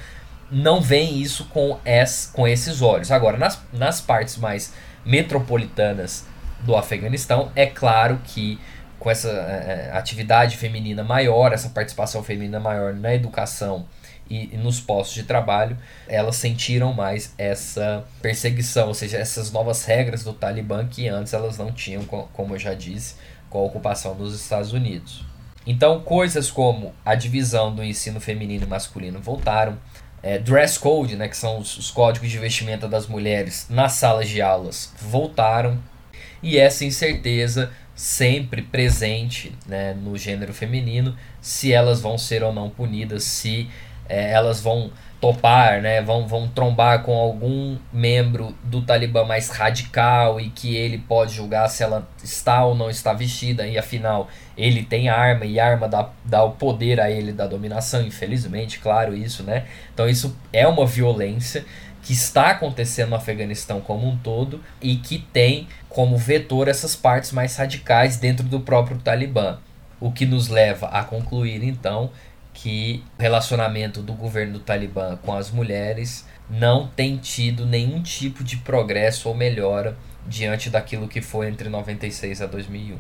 não 0.52 0.82
veem 0.82 1.20
isso 1.20 1.46
com, 1.46 1.80
es, 1.84 2.32
com 2.34 2.48
esses 2.48 2.82
olhos. 2.82 3.12
Agora, 3.12 3.38
nas, 3.38 3.62
nas 3.74 4.02
partes 4.02 4.38
mais 4.38 4.74
metropolitanas 5.06 6.26
do 6.66 6.76
Afeganistão. 6.76 7.52
É 7.56 7.66
claro 7.66 8.20
que 8.24 8.60
com 9.00 9.10
essa 9.10 9.30
é, 9.30 9.92
atividade 9.94 10.58
feminina 10.58 11.04
maior, 11.04 11.54
essa 11.54 11.70
participação 11.70 12.24
feminina 12.24 12.60
maior 12.60 12.94
na 12.94 13.14
educação 13.14 13.86
e, 14.28 14.56
e, 14.56 14.58
nos 14.58 14.80
postos 14.80 15.14
de 15.14 15.24
trabalho, 15.24 15.78
elas 16.08 16.38
sentiram 16.38 16.92
mais 16.92 17.34
essa 17.38 18.04
perseguição, 18.22 18.88
ou 18.88 18.94
seja, 18.94 19.18
essas 19.18 19.52
novas 19.52 19.86
regras 19.86 20.24
do 20.24 20.34
Talibã 20.34 20.88
que 20.88 21.08
antes 21.08 21.34
elas 21.34 21.58
não 21.58 21.72
tinham, 21.72 22.04
como 22.06 22.56
eu 22.56 22.60
já 22.60 22.74
disse, 22.74 23.16
com 23.50 23.60
a 23.60 23.64
ocupação 23.64 24.16
dos 24.16 24.34
Estados 24.34 24.74
Unidos. 24.74 25.24
Então, 25.68 26.00
coisas 26.02 26.50
como 26.50 26.94
a 27.04 27.16
divisão 27.16 27.74
do 27.74 27.84
ensino 27.84 28.20
feminino 28.20 28.66
e 28.66 28.68
masculino 28.68 29.20
voltaram, 29.20 29.78
é, 30.26 30.40
dress 30.40 30.80
code, 30.80 31.16
né, 31.16 31.28
que 31.28 31.38
são 31.38 31.60
os, 31.60 31.78
os 31.78 31.92
códigos 31.92 32.32
de 32.32 32.40
vestimenta 32.40 32.88
das 32.88 33.06
mulheres 33.06 33.68
nas 33.70 33.92
salas 33.92 34.28
de 34.28 34.42
aulas, 34.42 34.92
voltaram, 35.00 35.78
e 36.42 36.58
essa 36.58 36.84
incerteza 36.84 37.72
sempre 37.94 38.64
presente 38.64 39.54
né, 39.68 39.94
no 39.94 40.18
gênero 40.18 40.52
feminino, 40.52 41.16
se 41.40 41.72
elas 41.72 42.02
vão 42.02 42.18
ser 42.18 42.44
ou 42.44 42.52
não 42.52 42.72
punidas, 42.72 43.24
se 43.24 43.70
é, 44.10 44.32
elas 44.32 44.60
vão 44.60 44.92
topar, 45.20 45.82
né, 45.82 46.02
vão, 46.02 46.28
vão 46.28 46.48
trombar 46.48 47.02
com 47.02 47.16
algum 47.16 47.78
membro 47.92 48.56
do 48.64 48.82
Talibã 48.82 49.24
mais 49.24 49.50
radical 49.50 50.40
e 50.40 50.50
que 50.50 50.76
ele 50.76 50.98
pode 50.98 51.34
julgar 51.34 51.70
se 51.70 51.84
ela 51.84 52.08
está 52.24 52.64
ou 52.66 52.76
não 52.76 52.90
está 52.90 53.14
vestida, 53.14 53.66
e 53.66 53.78
afinal 53.78 54.28
ele 54.58 54.84
tem 54.84 55.10
arma 55.10 55.46
e 55.46 55.60
arma 55.60 55.88
dá, 55.88 56.10
dá 56.24 56.44
o 56.44 56.52
poder 56.52 57.00
a 57.00 57.10
ele 57.10 57.32
da 57.32 57.48
dominação, 57.48 58.02
infelizmente, 58.02 58.80
claro 58.80 59.16
isso, 59.16 59.44
né? 59.44 59.66
Então 59.94 60.08
isso 60.08 60.36
é 60.54 60.68
uma 60.68 60.86
violência 60.86 61.66
que 62.06 62.14
está 62.14 62.52
acontecendo 62.52 63.10
no 63.10 63.16
Afeganistão 63.16 63.82
como 63.82 64.08
um 64.08 64.16
todo 64.16 64.62
e 64.80 64.98
que 64.98 65.18
tem 65.18 65.68
como 65.90 66.18
vetor 66.18 66.68
essas 66.68 66.96
partes 66.96 67.32
mais 67.32 67.56
radicais 67.56 68.18
dentro 68.18 68.46
do 68.46 68.60
próprio 68.60 69.00
Talibã. 69.00 69.58
O 70.00 70.12
que 70.12 70.26
nos 70.26 70.50
leva 70.50 70.88
a 70.88 71.04
concluir 71.04 71.64
então 71.64 72.12
que 72.56 73.04
o 73.20 73.22
relacionamento 73.22 74.02
do 74.02 74.14
governo 74.14 74.54
do 74.54 74.60
Talibã 74.60 75.20
com 75.22 75.34
as 75.34 75.52
mulheres 75.52 76.26
não 76.50 76.88
tem 76.88 77.18
tido 77.18 77.66
nenhum 77.66 78.02
tipo 78.02 78.44
de 78.44 78.58
progresso 78.58 79.28
ou 79.30 79.36
melhora 79.36 79.98
diante 80.26 80.70
daquilo 80.70 81.08
que 81.08 81.22
foi 81.22 81.48
entre 81.48 81.70
96 81.70 82.42
a 82.42 82.46
2001. 82.48 82.98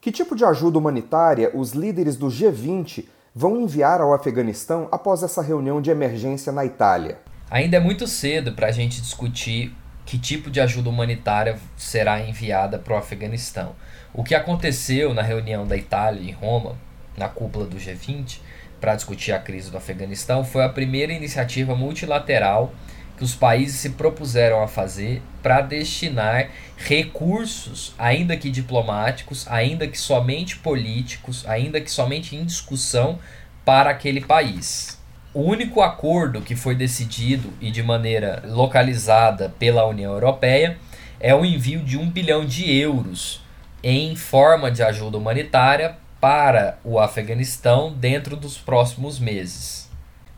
Que 0.00 0.12
tipo 0.12 0.36
de 0.36 0.44
ajuda 0.44 0.78
humanitária 0.78 1.50
os 1.54 1.72
líderes 1.72 2.14
do 2.14 2.26
G20 2.26 3.06
vão 3.34 3.60
enviar 3.60 4.00
ao 4.00 4.12
Afeganistão 4.12 4.86
após 4.92 5.22
essa 5.22 5.42
reunião 5.42 5.80
de 5.80 5.90
emergência 5.90 6.52
na 6.52 6.64
Itália? 6.64 7.18
Ainda 7.50 7.78
é 7.78 7.80
muito 7.80 8.06
cedo 8.06 8.52
para 8.52 8.68
a 8.68 8.72
gente 8.72 9.00
discutir 9.00 9.74
que 10.04 10.18
tipo 10.18 10.50
de 10.50 10.60
ajuda 10.60 10.90
humanitária 10.90 11.58
será 11.76 12.20
enviada 12.20 12.78
para 12.78 12.94
o 12.94 12.98
Afeganistão. 12.98 13.74
O 14.12 14.22
que 14.22 14.34
aconteceu 14.34 15.14
na 15.14 15.22
reunião 15.22 15.66
da 15.66 15.76
Itália 15.76 16.22
em 16.22 16.32
Roma, 16.32 16.76
na 17.16 17.28
cúpula 17.28 17.64
do 17.64 17.76
G20, 17.76 18.40
para 18.84 18.96
discutir 18.96 19.32
a 19.32 19.38
crise 19.38 19.70
do 19.70 19.78
Afeganistão 19.78 20.44
foi 20.44 20.62
a 20.62 20.68
primeira 20.68 21.10
iniciativa 21.10 21.74
multilateral 21.74 22.74
que 23.16 23.24
os 23.24 23.34
países 23.34 23.76
se 23.80 23.90
propuseram 23.90 24.62
a 24.62 24.68
fazer 24.68 25.22
para 25.42 25.62
destinar 25.62 26.50
recursos, 26.76 27.94
ainda 27.98 28.36
que 28.36 28.50
diplomáticos, 28.50 29.46
ainda 29.48 29.88
que 29.88 29.98
somente 29.98 30.58
políticos, 30.58 31.46
ainda 31.48 31.80
que 31.80 31.90
somente 31.90 32.36
em 32.36 32.44
discussão 32.44 33.18
para 33.64 33.88
aquele 33.88 34.20
país. 34.20 35.00
O 35.32 35.40
único 35.40 35.80
acordo 35.80 36.42
que 36.42 36.54
foi 36.54 36.74
decidido 36.74 37.54
e 37.62 37.70
de 37.70 37.82
maneira 37.82 38.42
localizada 38.44 39.48
pela 39.58 39.86
União 39.86 40.12
Europeia 40.12 40.76
é 41.18 41.34
o 41.34 41.42
envio 41.42 41.80
de 41.80 41.96
um 41.96 42.10
bilhão 42.10 42.44
de 42.44 42.70
euros 42.70 43.42
em 43.82 44.14
forma 44.14 44.70
de 44.70 44.82
ajuda 44.82 45.16
humanitária 45.16 46.03
para 46.24 46.78
o 46.82 46.98
Afeganistão 46.98 47.92
dentro 47.92 48.34
dos 48.34 48.56
próximos 48.56 49.18
meses. 49.18 49.90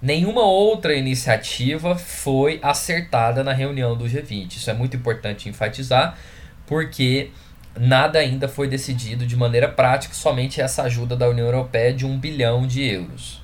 Nenhuma 0.03 0.43
outra 0.43 0.97
iniciativa 0.97 1.95
foi 1.95 2.59
acertada 2.61 3.45
na 3.45 3.53
reunião 3.53 3.97
do 3.97 4.05
G20. 4.07 4.57
Isso 4.57 4.69
é 4.69 4.75
muito 4.75 4.97
importante 4.97 5.49
enfatizar, 5.49 6.19
porque 6.67 7.31
nada 7.79 8.19
ainda 8.19 8.49
foi 8.49 8.67
decidido 8.67 9.25
de 9.25 9.37
maneira 9.37 9.69
prática, 9.69 10.13
somente 10.13 10.61
essa 10.61 10.83
ajuda 10.83 11.15
da 11.15 11.29
União 11.29 11.47
Europeia 11.47 11.95
de 11.95 12.05
um 12.05 12.19
bilhão 12.19 12.67
de 12.67 12.83
euros. 12.83 13.41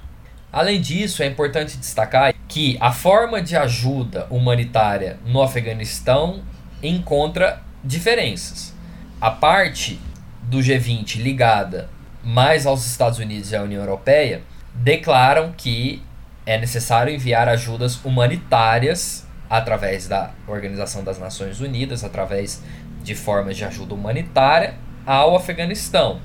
Além 0.53 0.81
disso, 0.81 1.23
é 1.23 1.27
importante 1.27 1.77
destacar 1.77 2.35
que 2.49 2.77
a 2.81 2.91
forma 2.91 3.41
de 3.41 3.57
ajuda 3.57 4.27
humanitária 4.31 5.17
no 5.25 5.41
Afeganistão 5.41 6.43
encontra 6.83 7.63
diferenças. 7.85 8.75
A 9.21 9.31
parte 9.31 10.01
do 10.43 10.59
G20 10.59 11.23
ligada 11.23 11.92
mais 12.23 12.67
aos 12.67 12.87
Estados 12.87 13.19
Unidos 13.19 13.52
e 13.52 13.57
à 13.57 13.62
União 13.62 13.81
Europeia, 13.81 14.43
declaram 14.75 15.52
que 15.52 16.02
é 16.47 16.59
necessário 16.59 17.14
enviar 17.14 17.49
ajudas 17.49 18.02
humanitárias 18.05 19.26
através 19.49 20.09
da 20.09 20.31
Organização 20.47 21.05
das 21.05 21.19
Nações 21.19 21.61
Unidas, 21.61 22.02
através 22.02 22.62
de 23.02 23.14
formas 23.14 23.57
de 23.57 23.64
ajuda 23.64 23.95
humanitária 23.95 24.75
ao 25.05 25.37
Afeganistão. 25.37 26.21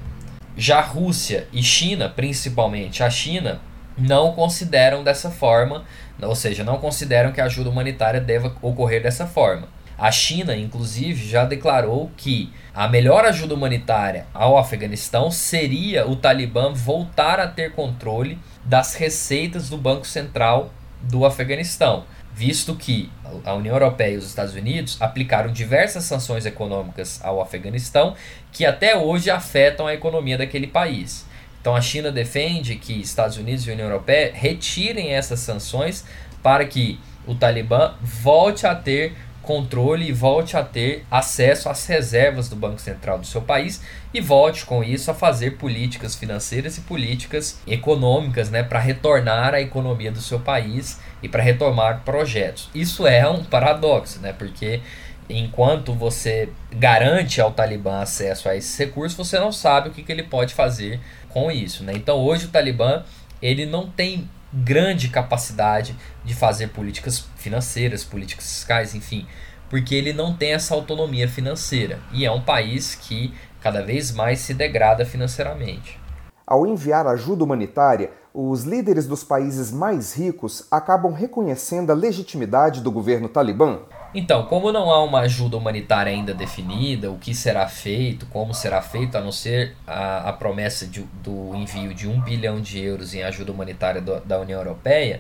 Já 0.56 0.82
Rússia 0.82 1.48
e 1.52 1.62
China, 1.62 2.10
principalmente 2.10 3.04
a 3.04 3.10
China, 3.10 3.60
não 3.98 4.32
consideram 4.34 5.04
dessa 5.04 5.30
forma, 5.30 5.84
ou 6.22 6.36
seja, 6.36 6.64
não 6.64 6.78
consideram 6.78 7.32
que 7.32 7.42
a 7.42 7.46
ajuda 7.46 7.70
humanitária 7.70 8.22
deva 8.22 8.56
ocorrer 8.62 9.02
dessa 9.02 9.28
forma. 9.28 9.68
A 9.98 10.12
China, 10.12 10.56
inclusive, 10.56 11.28
já 11.28 11.44
declarou 11.44 12.12
que 12.16 12.54
a 12.72 12.88
melhor 12.88 13.26
ajuda 13.26 13.56
humanitária 13.56 14.28
ao 14.32 14.56
Afeganistão 14.56 15.32
seria 15.32 16.08
o 16.08 16.16
Talibã 16.16 16.72
voltar 16.72 17.40
a 17.40 17.48
ter 17.48 17.72
controle 17.72 18.38
das 18.64 18.94
receitas 18.94 19.70
do 19.70 19.78
Banco 19.78 20.06
Central 20.06 20.72
do 21.02 21.26
Afeganistão, 21.26 22.06
visto 22.32 22.76
que 22.76 23.10
a 23.44 23.56
União 23.56 23.74
Europeia 23.74 24.14
e 24.14 24.18
os 24.18 24.28
Estados 24.28 24.54
Unidos 24.54 25.02
aplicaram 25.02 25.52
diversas 25.52 26.04
sanções 26.04 26.46
econômicas 26.46 27.20
ao 27.24 27.42
Afeganistão 27.42 28.14
que 28.52 28.66
até 28.66 28.96
hoje 28.96 29.32
afetam 29.32 29.88
a 29.88 29.96
economia 29.96 30.38
daquele 30.38 30.68
país. 30.68 31.26
Então 31.60 31.76
a 31.76 31.82
China 31.82 32.12
defende 32.12 32.76
que 32.76 33.02
Estados 33.02 33.38
Unidos 33.38 33.66
e 33.66 33.72
União 33.72 33.88
Europeia 33.88 34.32
retirem 34.34 35.14
essas 35.14 35.40
sanções 35.40 36.06
para 36.44 36.66
que 36.66 37.00
o 37.26 37.36
Talibã 37.36 37.96
volte 38.02 38.66
a 38.66 38.74
ter 38.74 39.14
controle 39.48 40.10
e 40.10 40.12
volte 40.12 40.58
a 40.58 40.64
ter 40.64 41.06
acesso 41.10 41.70
às 41.70 41.88
reservas 41.88 42.50
do 42.50 42.56
Banco 42.58 42.82
Central 42.82 43.18
do 43.18 43.26
seu 43.26 43.42
país 43.42 43.82
e 44.14 44.20
volte 44.20 44.66
com 44.66 44.84
isso 44.84 45.10
a 45.10 45.14
fazer 45.14 45.52
políticas 45.52 46.16
financeiras 46.16 46.78
e 46.78 46.82
políticas 46.82 47.58
econômicas 47.66 48.50
né, 48.50 48.62
para 48.62 48.78
retornar 48.78 49.54
a 49.54 49.62
economia 49.62 50.12
do 50.12 50.20
seu 50.20 50.38
país 50.38 51.00
e 51.24 51.30
para 51.30 51.42
retomar 51.42 52.02
projetos. 52.04 52.70
Isso 52.76 53.08
é 53.08 53.26
um 53.26 53.42
paradoxo, 53.42 54.20
né, 54.20 54.34
porque 54.34 54.82
enquanto 55.30 55.94
você 55.94 56.50
garante 56.74 57.40
ao 57.40 57.54
Talibã 57.54 58.02
acesso 58.02 58.50
a 58.50 58.56
esses 58.56 58.78
recursos, 58.78 59.18
você 59.18 59.40
não 59.40 59.54
sabe 59.54 59.88
o 59.88 59.92
que, 59.94 60.04
que 60.04 60.12
ele 60.12 60.24
pode 60.24 60.54
fazer 60.54 61.00
com 61.30 61.50
isso. 61.50 61.86
Né? 61.86 61.94
Então 61.96 62.18
hoje 62.18 62.48
o 62.48 62.50
Talibã 62.50 63.02
ele 63.42 63.66
não 63.66 63.88
tem 63.88 64.30
grande 64.54 65.10
capacidade 65.10 65.96
de 66.24 66.34
fazer 66.34 66.68
políticas 66.70 67.26
financeiras, 67.36 68.04
políticas 68.04 68.46
fiscais, 68.46 68.96
enfim, 68.96 69.28
porque 69.70 69.96
ele 69.96 70.14
não 70.14 70.36
tem 70.36 70.54
essa 70.54 70.74
autonomia 70.74 71.28
financeira 71.28 72.00
e 72.12 72.26
é 72.26 72.32
um 72.32 72.42
país 72.42 72.96
que 72.96 73.34
cada 73.62 73.84
vez 73.84 74.12
mais 74.12 74.40
se 74.40 74.54
degrada 74.54 75.06
financeiramente. 75.06 76.00
Ao 76.46 76.66
enviar 76.66 77.06
ajuda 77.08 77.44
humanitária, 77.44 78.12
os 78.34 78.64
líderes 78.64 79.06
dos 79.06 79.24
países 79.24 79.72
mais 79.72 80.14
ricos 80.16 80.66
acabam 80.72 81.12
reconhecendo 81.12 81.92
a 81.92 81.96
legitimidade 81.96 82.82
do 82.82 82.92
governo 82.92 83.28
talibã? 83.28 83.80
Então, 84.14 84.46
como 84.46 84.72
não 84.72 84.90
há 84.90 85.04
uma 85.04 85.20
ajuda 85.22 85.58
humanitária 85.58 86.12
ainda 86.12 86.34
definida, 86.34 87.12
o 87.12 87.18
que 87.18 87.36
será 87.36 87.68
feito, 87.68 88.26
como 88.28 88.54
será 88.54 88.82
feito, 88.82 89.18
a 89.18 89.22
não 89.22 89.32
ser 89.32 89.76
a, 89.86 90.30
a 90.30 90.34
promessa 90.34 90.88
de, 90.88 91.02
do 91.22 91.54
envio 91.56 91.94
de 91.94 92.08
um 92.08 92.22
bilhão 92.22 92.62
de 92.62 92.80
euros 92.80 93.14
em 93.14 93.22
ajuda 93.24 93.52
humanitária 93.52 94.02
do, 94.02 94.20
da 94.22 94.40
União 94.40 94.60
Europeia, 94.60 95.20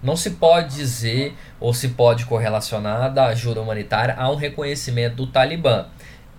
não 0.00 0.16
se 0.16 0.30
pode 0.30 0.76
dizer 0.76 1.34
ou 1.58 1.74
se 1.74 1.88
pode 1.88 2.26
correlacionar 2.26 3.12
da 3.12 3.26
ajuda 3.26 3.60
humanitária 3.60 4.14
a 4.16 4.30
um 4.30 4.36
reconhecimento 4.36 5.16
do 5.16 5.26
Talibã. 5.26 5.86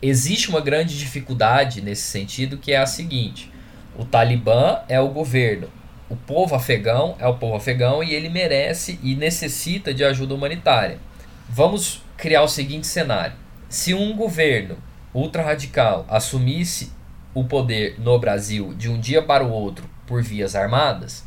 Existe 0.01 0.49
uma 0.49 0.61
grande 0.61 0.97
dificuldade 0.97 1.81
nesse 1.81 2.03
sentido 2.03 2.57
que 2.57 2.71
é 2.71 2.77
a 2.77 2.85
seguinte: 2.85 3.51
o 3.97 4.05
Talibã 4.05 4.79
é 4.87 5.01
o 5.01 5.09
governo, 5.09 5.67
o 6.09 6.15
povo 6.15 6.55
afegão 6.55 7.17
é 7.19 7.27
o 7.27 7.35
povo 7.35 7.57
afegão 7.57 8.01
e 8.01 8.13
ele 8.13 8.29
merece 8.29 8.97
e 9.03 9.13
necessita 9.13 9.93
de 9.93 10.05
ajuda 10.05 10.33
humanitária. 10.33 11.08
Vamos 11.51 12.03
criar 12.15 12.43
o 12.43 12.47
seguinte 12.47 12.85
cenário: 12.85 13.35
se 13.67 13.93
um 13.93 14.15
governo 14.15 14.77
ultra 15.13 15.41
radical 15.41 16.05
assumisse 16.07 16.93
o 17.33 17.43
poder 17.43 17.99
no 17.99 18.19
Brasil 18.19 18.73
de 18.75 18.87
um 18.87 18.99
dia 18.99 19.23
para 19.23 19.43
o 19.43 19.49
outro 19.51 19.89
por 20.05 20.21
vias 20.21 20.55
armadas, 20.55 21.25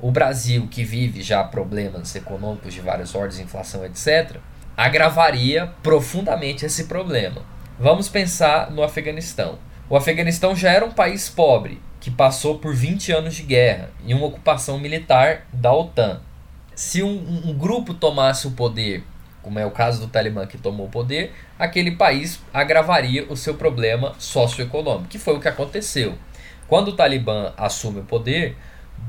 o 0.00 0.12
Brasil, 0.12 0.68
que 0.70 0.84
vive 0.84 1.22
já 1.22 1.42
problemas 1.42 2.14
econômicos 2.14 2.72
de 2.72 2.80
várias 2.80 3.14
ordens, 3.14 3.40
inflação, 3.40 3.84
etc., 3.84 4.36
agravaria 4.76 5.72
profundamente 5.82 6.64
esse 6.64 6.84
problema. 6.84 7.42
Vamos 7.78 8.08
pensar 8.08 8.70
no 8.70 8.82
Afeganistão. 8.82 9.58
O 9.88 9.96
Afeganistão 9.96 10.54
já 10.54 10.70
era 10.70 10.84
um 10.84 10.92
país 10.92 11.28
pobre, 11.28 11.80
que 12.00 12.10
passou 12.10 12.58
por 12.58 12.74
20 12.74 13.12
anos 13.12 13.34
de 13.34 13.42
guerra 13.42 13.90
e 14.04 14.14
uma 14.14 14.26
ocupação 14.26 14.78
militar 14.78 15.46
da 15.52 15.72
OTAN. 15.72 16.20
Se 16.74 17.02
um, 17.02 17.42
um, 17.46 17.54
grupo 17.54 17.94
tomasse 17.94 18.46
o 18.46 18.52
poder, 18.52 19.04
como 19.44 19.58
é 19.58 19.66
o 19.66 19.70
caso 19.70 20.00
do 20.00 20.08
Talibã 20.08 20.46
que 20.46 20.56
tomou 20.56 20.86
o 20.86 20.90
poder, 20.90 21.32
aquele 21.58 21.92
país 21.92 22.40
agravaria 22.52 23.26
o 23.30 23.36
seu 23.36 23.54
problema 23.54 24.14
socioeconômico, 24.18 25.08
que 25.08 25.18
foi 25.18 25.36
o 25.36 25.40
que 25.40 25.46
aconteceu. 25.46 26.14
Quando 26.66 26.88
o 26.88 26.96
Talibã 26.96 27.52
assume 27.56 28.00
o 28.00 28.04
poder, 28.04 28.56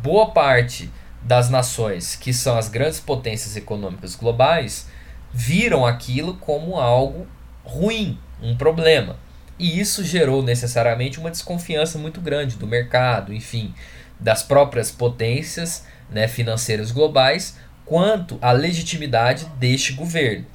boa 0.03 0.31
parte 0.31 0.91
das 1.21 1.49
nações 1.49 2.15
que 2.15 2.33
são 2.33 2.57
as 2.57 2.67
grandes 2.67 2.99
potências 2.99 3.55
econômicas 3.55 4.13
globais 4.13 4.87
viram 5.33 5.85
aquilo 5.85 6.35
como 6.35 6.77
algo 6.77 7.25
ruim, 7.63 8.19
um 8.41 8.55
problema. 8.55 9.17
E 9.57 9.79
isso 9.79 10.03
gerou 10.03 10.43
necessariamente 10.43 11.17
uma 11.17 11.31
desconfiança 11.31 11.97
muito 11.97 12.19
grande 12.19 12.57
do 12.57 12.67
mercado, 12.67 13.33
enfim, 13.33 13.73
das 14.19 14.43
próprias 14.43 14.91
potências 14.91 15.85
né, 16.09 16.27
financeiras 16.27 16.91
globais 16.91 17.57
quanto 17.85 18.37
à 18.41 18.51
legitimidade 18.51 19.45
deste 19.57 19.93
governo. 19.93 20.45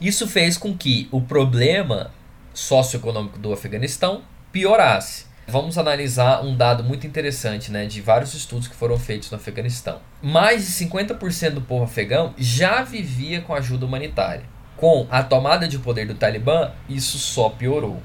Isso 0.00 0.26
fez 0.26 0.56
com 0.56 0.74
que 0.74 1.08
o 1.10 1.20
problema 1.20 2.10
socioeconômico 2.54 3.38
do 3.38 3.52
Afeganistão 3.52 4.22
piorasse. 4.52 5.26
Vamos 5.46 5.76
analisar 5.76 6.44
um 6.44 6.56
dado 6.56 6.84
muito 6.84 7.06
interessante 7.06 7.72
né, 7.72 7.84
de 7.84 8.00
vários 8.00 8.34
estudos 8.34 8.68
que 8.68 8.74
foram 8.74 8.96
feitos 8.96 9.30
no 9.30 9.36
Afeganistão. 9.36 10.00
Mais 10.22 10.64
de 10.64 10.86
50% 10.86 11.50
do 11.50 11.60
povo 11.60 11.84
afegão 11.84 12.32
já 12.38 12.82
vivia 12.82 13.40
com 13.40 13.52
ajuda 13.52 13.84
humanitária. 13.84 14.44
Com 14.76 15.06
a 15.10 15.22
tomada 15.22 15.66
de 15.66 15.78
poder 15.78 16.06
do 16.06 16.14
Talibã, 16.14 16.70
isso 16.88 17.18
só 17.18 17.48
piorou. 17.48 18.00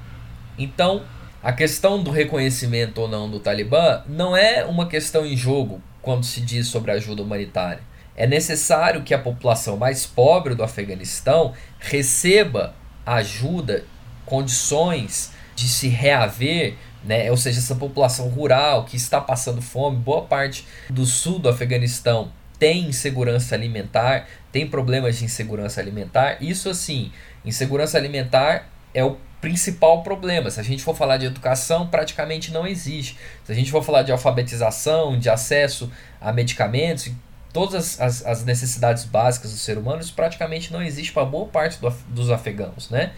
Então, 0.57 1.03
a 1.41 1.53
questão 1.53 2.01
do 2.01 2.10
reconhecimento 2.10 3.00
ou 3.00 3.07
não 3.07 3.29
do 3.29 3.39
Talibã 3.39 4.01
não 4.07 4.36
é 4.36 4.65
uma 4.65 4.88
questão 4.88 5.25
em 5.25 5.38
jogo 5.38 5.81
quando 6.01 6.25
se 6.25 6.41
diz 6.41 6.67
sobre 6.67 6.91
ajuda 6.91 7.22
humanitária. 7.22 7.81
É 8.15 8.25
necessário 8.25 9.03
que 9.03 9.13
a 9.13 9.19
população 9.19 9.77
mais 9.77 10.05
pobre 10.05 10.55
do 10.55 10.63
Afeganistão 10.63 11.53
receba 11.79 12.74
ajuda, 13.05 13.84
condições 14.25 15.31
de 15.55 15.67
se 15.67 15.88
reaver, 15.88 16.75
né? 17.03 17.29
ou 17.29 17.38
seja, 17.38 17.60
essa 17.60 17.75
população 17.75 18.29
rural 18.29 18.86
que 18.86 18.98
está 18.98 19.22
passando 19.22 19.62
fome, 19.62 19.98
boa 19.98 20.24
parte 20.24 20.65
do 20.89 21.05
sul 21.05 21.39
do 21.39 21.50
Afeganistão 21.50 22.31
tem 22.57 22.88
insegurança 22.88 23.53
alimentar, 23.53 24.27
tem 24.51 24.67
problemas 24.67 25.17
de 25.17 25.25
insegurança 25.25 25.81
alimentar. 25.81 26.41
Isso 26.41 26.69
assim, 26.69 27.12
insegurança 27.43 27.98
alimentar 27.98 28.69
é 28.93 29.03
o 29.03 29.17
principal 29.41 30.01
problema. 30.01 30.50
Se 30.50 30.60
a 30.60 30.63
gente 30.63 30.81
for 30.81 30.95
falar 30.95 31.17
de 31.17 31.25
educação, 31.25 31.88
praticamente 31.88 32.51
não 32.51 32.65
existe. 32.65 33.17
Se 33.43 33.51
a 33.51 33.55
gente 33.55 33.69
for 33.69 33.84
falar 33.84 34.01
de 34.01 34.12
alfabetização, 34.12 35.19
de 35.19 35.29
acesso 35.29 35.91
a 36.19 36.31
medicamentos, 36.31 37.12
todas 37.56 38.02
as, 38.02 38.26
as 38.26 38.44
necessidades 38.44 39.06
básicas 39.06 39.52
do 39.52 39.58
ser 39.58 39.78
humano, 39.78 40.02
isso 40.02 40.14
praticamente 40.14 40.74
não 40.74 40.84
existe 40.84 41.14
para 41.14 41.24
boa 41.24 41.46
parte 41.46 41.80
do, 41.80 41.90
dos 42.10 42.30
afegãos, 42.30 42.90
né? 42.90 43.14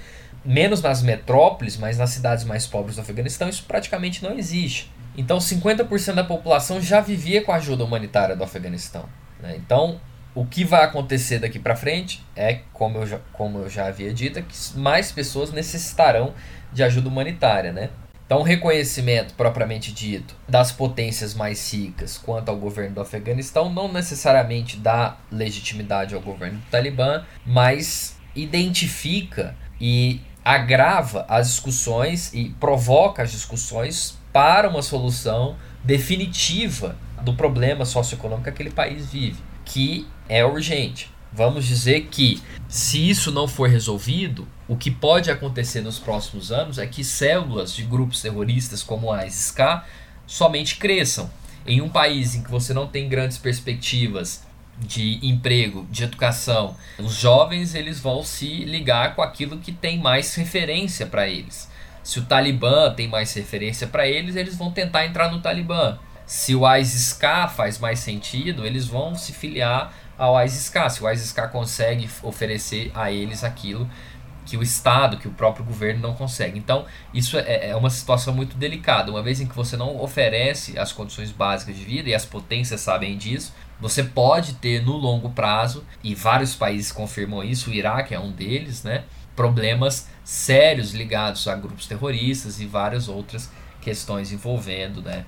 Menos 0.45 0.79
nas 0.79 1.01
metrópoles, 1.01 1.75
mas 1.75 1.97
nas 1.97 2.11
cidades 2.11 2.45
mais 2.45 2.67
pobres 2.67 2.97
do 2.97 3.01
Afeganistão, 3.01 3.49
isso 3.49 3.65
praticamente 3.67 4.23
não 4.23 4.37
existe. 4.37 4.91
Então, 5.17 5.39
50% 5.39 6.13
da 6.13 6.23
população 6.23 6.79
já 6.79 7.01
vivia 7.01 7.43
com 7.43 7.51
a 7.51 7.55
ajuda 7.55 7.83
humanitária 7.83 8.35
do 8.35 8.43
Afeganistão. 8.43 9.09
Né? 9.41 9.55
Então, 9.57 9.99
o 10.35 10.45
que 10.45 10.63
vai 10.63 10.83
acontecer 10.83 11.39
daqui 11.39 11.57
para 11.57 11.75
frente 11.75 12.23
é, 12.35 12.59
como 12.71 12.99
eu, 12.99 13.07
já, 13.07 13.19
como 13.33 13.57
eu 13.61 13.69
já 13.69 13.87
havia 13.87 14.13
dito, 14.13 14.37
é 14.37 14.43
que 14.43 14.55
mais 14.77 15.11
pessoas 15.11 15.51
necessitarão 15.51 16.35
de 16.71 16.83
ajuda 16.83 17.09
humanitária, 17.09 17.73
né? 17.73 17.89
Então, 18.27 18.39
o 18.39 18.43
reconhecimento 18.43 19.33
propriamente 19.35 19.93
dito 19.93 20.35
das 20.49 20.69
potências 20.69 21.33
mais 21.33 21.73
ricas 21.73 22.17
quanto 22.17 22.49
ao 22.49 22.57
governo 22.57 22.95
do 22.95 23.01
Afeganistão 23.01 23.73
não 23.73 23.89
necessariamente 23.89 24.75
dá 24.75 25.15
legitimidade 25.31 26.13
ao 26.13 26.19
governo 26.19 26.59
do 26.59 26.65
Talibã, 26.69 27.23
mas 27.45 28.17
identifica 28.35 29.55
e 29.79 30.19
agrava 30.43 31.25
as 31.29 31.47
discussões 31.47 32.33
e 32.33 32.49
provoca 32.59 33.23
as 33.23 33.31
discussões 33.31 34.17
para 34.33 34.67
uma 34.67 34.81
solução 34.81 35.55
definitiva 35.81 36.97
do 37.21 37.33
problema 37.33 37.85
socioeconômico 37.85 38.43
que 38.43 38.49
aquele 38.49 38.71
país 38.71 39.05
vive, 39.09 39.41
que 39.63 40.05
é 40.27 40.43
urgente. 40.43 41.09
Vamos 41.31 41.65
dizer 41.65 42.07
que, 42.09 42.41
se 42.67 43.09
isso 43.09 43.31
não 43.31 43.47
for 43.47 43.69
resolvido, 43.69 44.47
o 44.67 44.75
que 44.75 44.89
pode 44.89 45.29
acontecer 45.29 45.81
nos 45.81 45.99
próximos 45.99 46.51
anos 46.51 46.77
é 46.77 46.87
que 46.87 47.03
células 47.03 47.73
de 47.73 47.83
grupos 47.83 48.21
terroristas 48.21 48.81
como 48.81 49.11
a 49.11 49.25
ISK 49.25 49.81
somente 50.25 50.77
cresçam. 50.77 51.29
Em 51.65 51.81
um 51.81 51.89
país 51.89 52.35
em 52.35 52.43
que 52.43 52.51
você 52.51 52.73
não 52.73 52.87
tem 52.87 53.09
grandes 53.09 53.37
perspectivas 53.37 54.45
de 54.79 55.19
emprego, 55.25 55.87
de 55.89 56.03
educação, 56.03 56.75
os 56.99 57.15
jovens 57.15 57.75
eles 57.75 57.99
vão 57.99 58.23
se 58.23 58.63
ligar 58.63 59.15
com 59.15 59.21
aquilo 59.21 59.57
que 59.57 59.71
tem 59.71 59.99
mais 59.99 60.33
referência 60.35 61.05
para 61.05 61.27
eles. 61.27 61.69
Se 62.03 62.19
o 62.19 62.25
Talibã 62.25 62.93
tem 62.93 63.07
mais 63.07 63.33
referência 63.33 63.85
para 63.87 64.07
eles, 64.07 64.35
eles 64.35 64.55
vão 64.55 64.71
tentar 64.71 65.05
entrar 65.05 65.31
no 65.31 65.41
Talibã. 65.41 65.97
Se 66.25 66.55
o 66.55 66.63
ISK 66.75 67.49
faz 67.55 67.79
mais 67.79 67.99
sentido, 67.99 68.65
eles 68.65 68.85
vão 68.85 69.15
se 69.15 69.33
filiar 69.33 69.93
ao 70.17 70.43
ISISK, 70.43 70.89
se 70.89 71.03
o 71.03 71.09
ISISK 71.09 71.47
consegue 71.51 72.09
oferecer 72.23 72.91
a 72.95 73.11
eles 73.11 73.43
aquilo 73.43 73.89
que 74.47 74.55
o 74.55 74.63
Estado, 74.63 75.17
que 75.17 75.27
o 75.27 75.31
próprio 75.31 75.65
governo 75.65 76.01
não 76.01 76.13
consegue. 76.13 76.57
Então, 76.57 76.85
isso 77.13 77.37
é, 77.37 77.69
é 77.69 77.75
uma 77.75 77.89
situação 77.89 78.33
muito 78.33 78.55
delicada. 78.55 79.11
Uma 79.11 79.21
vez 79.21 79.41
em 79.41 79.45
que 79.45 79.55
você 79.55 79.75
não 79.75 80.01
oferece 80.01 80.79
as 80.79 80.93
condições 80.93 81.31
básicas 81.31 81.75
de 81.75 81.83
vida, 81.83 82.09
e 82.09 82.15
as 82.15 82.25
potências 82.25 82.79
sabem 82.79 83.17
disso, 83.17 83.53
você 83.79 84.01
pode 84.03 84.53
ter 84.53 84.81
no 84.81 84.93
longo 84.93 85.29
prazo, 85.31 85.83
e 86.01 86.15
vários 86.15 86.55
países 86.55 86.91
confirmam 86.91 87.43
isso, 87.43 87.69
o 87.69 87.73
Iraque 87.73 88.15
é 88.15 88.19
um 88.19 88.31
deles, 88.31 88.83
né, 88.83 89.03
problemas 89.35 90.07
sérios 90.23 90.93
ligados 90.93 91.47
a 91.47 91.55
grupos 91.55 91.85
terroristas 91.85 92.59
e 92.59 92.65
várias 92.65 93.07
outras 93.07 93.51
questões 93.81 94.31
envolvendo 94.31 95.01
né, 95.01 95.25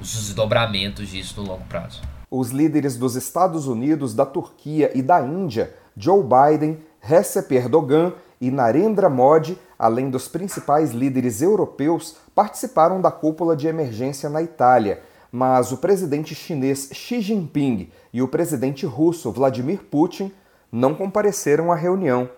os 0.00 0.14
desdobramentos 0.14 1.08
disso 1.08 1.40
no 1.40 1.46
longo 1.46 1.64
prazo 1.64 2.00
os 2.32 2.48
líderes 2.48 2.96
dos 2.96 3.14
Estados 3.14 3.66
Unidos, 3.66 4.14
da 4.14 4.24
Turquia 4.24 4.90
e 4.94 5.02
da 5.02 5.20
Índia, 5.20 5.74
Joe 5.94 6.22
Biden, 6.22 6.78
Recep 6.98 7.54
Erdogan 7.54 8.14
e 8.40 8.50
Narendra 8.50 9.10
Modi, 9.10 9.58
além 9.78 10.08
dos 10.08 10.28
principais 10.28 10.92
líderes 10.92 11.42
europeus, 11.42 12.16
participaram 12.34 13.02
da 13.02 13.10
cúpula 13.10 13.54
de 13.54 13.68
emergência 13.68 14.30
na 14.30 14.42
Itália. 14.42 15.02
Mas 15.30 15.72
o 15.72 15.76
presidente 15.76 16.34
chinês 16.34 16.88
Xi 16.90 17.20
Jinping 17.20 17.90
e 18.14 18.22
o 18.22 18.28
presidente 18.28 18.86
russo 18.86 19.30
Vladimir 19.30 19.82
Putin 19.90 20.32
não 20.70 20.94
compareceram 20.94 21.70
à 21.70 21.74
reunião. 21.74 22.30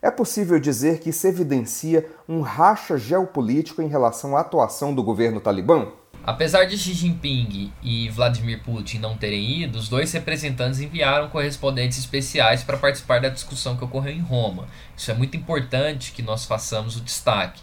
É 0.00 0.10
possível 0.10 0.58
dizer 0.58 0.98
que 0.98 1.12
se 1.12 1.28
evidencia 1.28 2.08
um 2.26 2.40
racha 2.40 2.96
geopolítico 2.96 3.82
em 3.82 3.86
relação 3.86 4.34
à 4.34 4.40
atuação 4.40 4.94
do 4.94 5.02
governo 5.02 5.42
talibã? 5.42 5.88
Apesar 6.24 6.66
de 6.66 6.78
Xi 6.78 6.94
Jinping 6.94 7.72
e 7.82 8.08
Vladimir 8.08 8.62
Putin 8.62 8.98
não 8.98 9.16
terem 9.16 9.62
ido, 9.62 9.76
os 9.76 9.88
dois 9.88 10.12
representantes 10.12 10.78
enviaram 10.78 11.28
correspondentes 11.28 11.98
especiais 11.98 12.62
para 12.62 12.76
participar 12.76 13.20
da 13.20 13.28
discussão 13.28 13.76
que 13.76 13.82
ocorreu 13.82 14.14
em 14.14 14.20
Roma. 14.20 14.68
Isso 14.96 15.10
é 15.10 15.14
muito 15.14 15.36
importante 15.36 16.12
que 16.12 16.22
nós 16.22 16.44
façamos 16.44 16.96
o 16.96 17.00
destaque. 17.00 17.60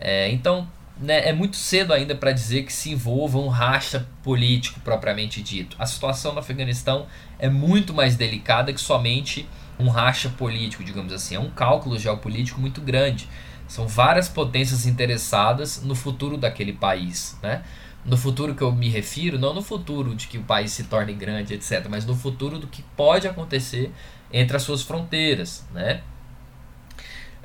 É, 0.00 0.28
então, 0.32 0.68
né, 0.98 1.28
é 1.28 1.32
muito 1.32 1.56
cedo 1.56 1.92
ainda 1.92 2.16
para 2.16 2.32
dizer 2.32 2.64
que 2.64 2.72
se 2.72 2.90
envolva 2.90 3.38
um 3.38 3.46
racha 3.46 4.08
político 4.24 4.80
propriamente 4.80 5.40
dito. 5.40 5.76
A 5.78 5.86
situação 5.86 6.32
no 6.32 6.40
Afeganistão 6.40 7.06
é 7.38 7.48
muito 7.48 7.94
mais 7.94 8.16
delicada 8.16 8.72
que 8.72 8.80
somente 8.80 9.48
um 9.78 9.88
racha 9.88 10.28
político, 10.30 10.82
digamos 10.82 11.12
assim. 11.12 11.36
É 11.36 11.40
um 11.40 11.50
cálculo 11.50 11.96
geopolítico 11.96 12.60
muito 12.60 12.80
grande. 12.80 13.28
São 13.68 13.86
várias 13.86 14.28
potências 14.28 14.84
interessadas 14.84 15.80
no 15.82 15.94
futuro 15.94 16.36
daquele 16.36 16.72
país, 16.72 17.38
né? 17.40 17.62
No 18.04 18.16
futuro 18.16 18.54
que 18.54 18.62
eu 18.62 18.70
me 18.70 18.88
refiro, 18.88 19.38
não 19.38 19.54
no 19.54 19.62
futuro 19.62 20.14
de 20.14 20.26
que 20.26 20.38
o 20.38 20.42
país 20.42 20.72
se 20.72 20.84
torne 20.84 21.12
grande, 21.14 21.54
etc., 21.54 21.86
mas 21.88 22.04
no 22.04 22.14
futuro 22.14 22.58
do 22.58 22.66
que 22.66 22.82
pode 22.96 23.26
acontecer 23.26 23.90
entre 24.32 24.56
as 24.56 24.62
suas 24.62 24.82
fronteiras, 24.82 25.66
né? 25.72 26.02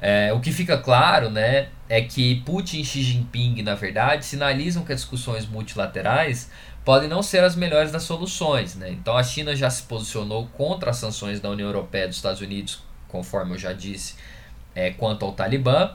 É, 0.01 0.31
o 0.31 0.39
que 0.39 0.51
fica 0.51 0.77
claro, 0.77 1.29
né, 1.29 1.67
é 1.89 2.01
que 2.01 2.41
Putin 2.45 2.79
e 2.79 2.85
Xi 2.85 3.03
Jinping, 3.03 3.61
na 3.61 3.75
verdade, 3.75 4.25
sinalizam 4.25 4.85
que 4.85 4.93
as 4.93 5.01
discussões 5.01 5.45
multilaterais 5.45 6.49
podem 6.85 7.09
não 7.09 7.21
ser 7.21 7.43
as 7.43 7.55
melhores 7.55 7.91
das 7.91 8.03
soluções, 8.03 8.75
né? 8.75 8.89
Então 8.91 9.17
a 9.17 9.23
China 9.23 9.55
já 9.55 9.69
se 9.69 9.83
posicionou 9.83 10.47
contra 10.47 10.91
as 10.91 10.97
sanções 10.97 11.41
da 11.41 11.49
União 11.49 11.67
Europeia 11.67 12.05
e 12.05 12.07
dos 12.07 12.15
Estados 12.15 12.41
Unidos, 12.41 12.81
conforme 13.09 13.55
eu 13.55 13.59
já 13.59 13.73
disse, 13.73 14.15
é, 14.73 14.91
quanto 14.91 15.25
ao 15.25 15.33
Talibã, 15.33 15.91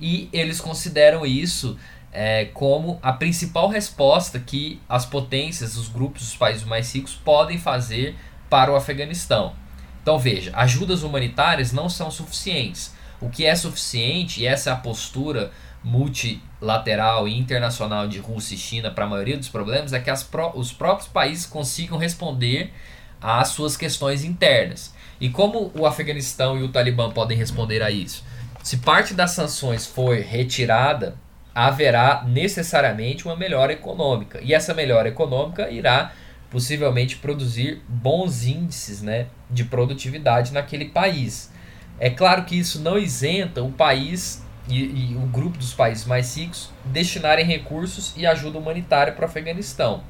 e 0.00 0.28
eles 0.32 0.60
consideram 0.60 1.26
isso 1.26 1.76
é, 2.12 2.46
como 2.46 2.98
a 3.02 3.12
principal 3.12 3.68
resposta 3.68 4.38
que 4.38 4.80
as 4.88 5.06
potências, 5.06 5.76
os 5.76 5.88
grupos, 5.88 6.22
os 6.22 6.36
países 6.36 6.64
mais 6.64 6.92
ricos 6.94 7.14
podem 7.14 7.58
fazer 7.58 8.16
para 8.48 8.72
o 8.72 8.76
Afeganistão. 8.76 9.54
Então 10.02 10.18
veja, 10.18 10.52
ajudas 10.54 11.02
humanitárias 11.02 11.72
não 11.72 11.88
são 11.88 12.10
suficientes. 12.10 12.94
O 13.20 13.28
que 13.28 13.44
é 13.44 13.54
suficiente, 13.54 14.40
e 14.40 14.46
essa 14.46 14.70
é 14.70 14.72
a 14.72 14.76
postura 14.76 15.52
multilateral 15.84 17.28
e 17.28 17.38
internacional 17.38 18.08
de 18.08 18.18
Rússia 18.18 18.54
e 18.54 18.58
China 18.58 18.90
para 18.90 19.04
a 19.04 19.08
maioria 19.08 19.36
dos 19.36 19.48
problemas, 19.48 19.92
é 19.92 20.00
que 20.00 20.10
pró 20.30 20.52
os 20.54 20.72
próprios 20.72 21.08
países 21.08 21.46
consigam 21.46 21.98
responder 21.98 22.72
às 23.20 23.48
suas 23.48 23.76
questões 23.76 24.24
internas. 24.24 24.94
E 25.20 25.28
como 25.28 25.70
o 25.74 25.86
Afeganistão 25.86 26.58
e 26.58 26.62
o 26.62 26.68
Talibã 26.68 27.10
podem 27.10 27.36
responder 27.36 27.82
a 27.82 27.90
isso? 27.90 28.24
Se 28.62 28.78
parte 28.78 29.14
das 29.14 29.32
sanções 29.32 29.86
for 29.86 30.16
retirada, 30.16 31.16
haverá 31.54 32.24
necessariamente 32.26 33.24
uma 33.24 33.36
melhora 33.36 33.72
econômica. 33.72 34.40
E 34.42 34.54
essa 34.54 34.74
melhora 34.74 35.08
econômica 35.08 35.70
irá 35.70 36.12
possivelmente 36.50 37.16
produzir 37.16 37.82
bons 37.88 38.44
índices 38.44 39.02
né, 39.02 39.26
de 39.48 39.64
produtividade 39.64 40.52
naquele 40.52 40.86
país. 40.86 41.52
É 41.98 42.10
claro 42.10 42.44
que 42.44 42.58
isso 42.58 42.80
não 42.80 42.98
isenta 42.98 43.62
o 43.62 43.70
país 43.70 44.44
e, 44.68 45.12
e 45.12 45.16
o 45.16 45.26
grupo 45.26 45.58
dos 45.58 45.74
países 45.74 46.04
mais 46.04 46.36
ricos 46.36 46.70
destinarem 46.84 47.44
recursos 47.44 48.14
e 48.16 48.26
ajuda 48.26 48.58
humanitária 48.58 49.12
para 49.12 49.22
o 49.22 49.28
Afeganistão. 49.28 50.02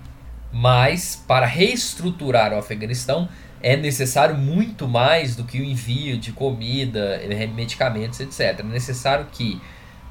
Mas, 0.52 1.22
para 1.28 1.46
reestruturar 1.46 2.52
o 2.52 2.58
Afeganistão, 2.58 3.28
é 3.62 3.76
necessário 3.76 4.36
muito 4.36 4.88
mais 4.88 5.36
do 5.36 5.44
que 5.44 5.60
o 5.60 5.64
envio 5.64 6.18
de 6.18 6.32
comida, 6.32 7.20
medicamentos, 7.54 8.18
etc. 8.20 8.60
É 8.60 8.62
necessário 8.62 9.26
que 9.30 9.60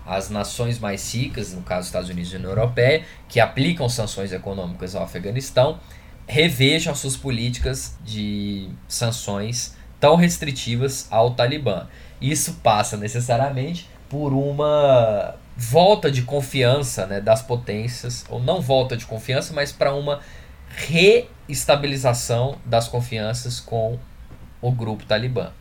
as 0.10 0.32
nações 0.32 0.80
mais 0.80 1.14
ricas, 1.14 1.54
no 1.54 1.62
caso 1.62 1.86
Estados 1.86 2.10
Unidos 2.10 2.34
e 2.34 2.38
União 2.38 2.50
Europeia, 2.50 3.06
que 3.28 3.40
aplicam 3.40 3.88
sanções 3.88 4.34
econômicas 4.34 4.96
ao 4.96 5.04
Afeganistão, 5.04 5.80
revejam 6.28 6.96
suas 6.96 7.16
políticas 7.16 7.96
de 8.04 8.70
sanções 8.88 9.76
tão 10.00 10.16
restritivas 10.16 11.08
ao 11.12 11.36
Talibã. 11.36 11.86
Isso 12.20 12.54
passa 12.64 12.98
necessariamente 12.98 13.88
por 14.10 14.34
uma 14.34 15.36
volta 15.56 16.10
de 16.10 16.24
confiança 16.24 17.06
né, 17.06 17.22
das 17.22 17.44
potências, 17.44 18.26
ou 18.30 18.42
não 18.42 18.62
volta 18.62 18.98
de 18.98 19.06
confiança, 19.06 19.54
mas 19.54 19.72
para 19.72 19.94
uma 19.94 20.22
reestabilização 20.70 22.58
das 22.66 22.88
confianças 22.88 23.60
com 23.60 24.00
o 24.60 24.72
grupo 24.72 25.06
Talibã. 25.06 25.52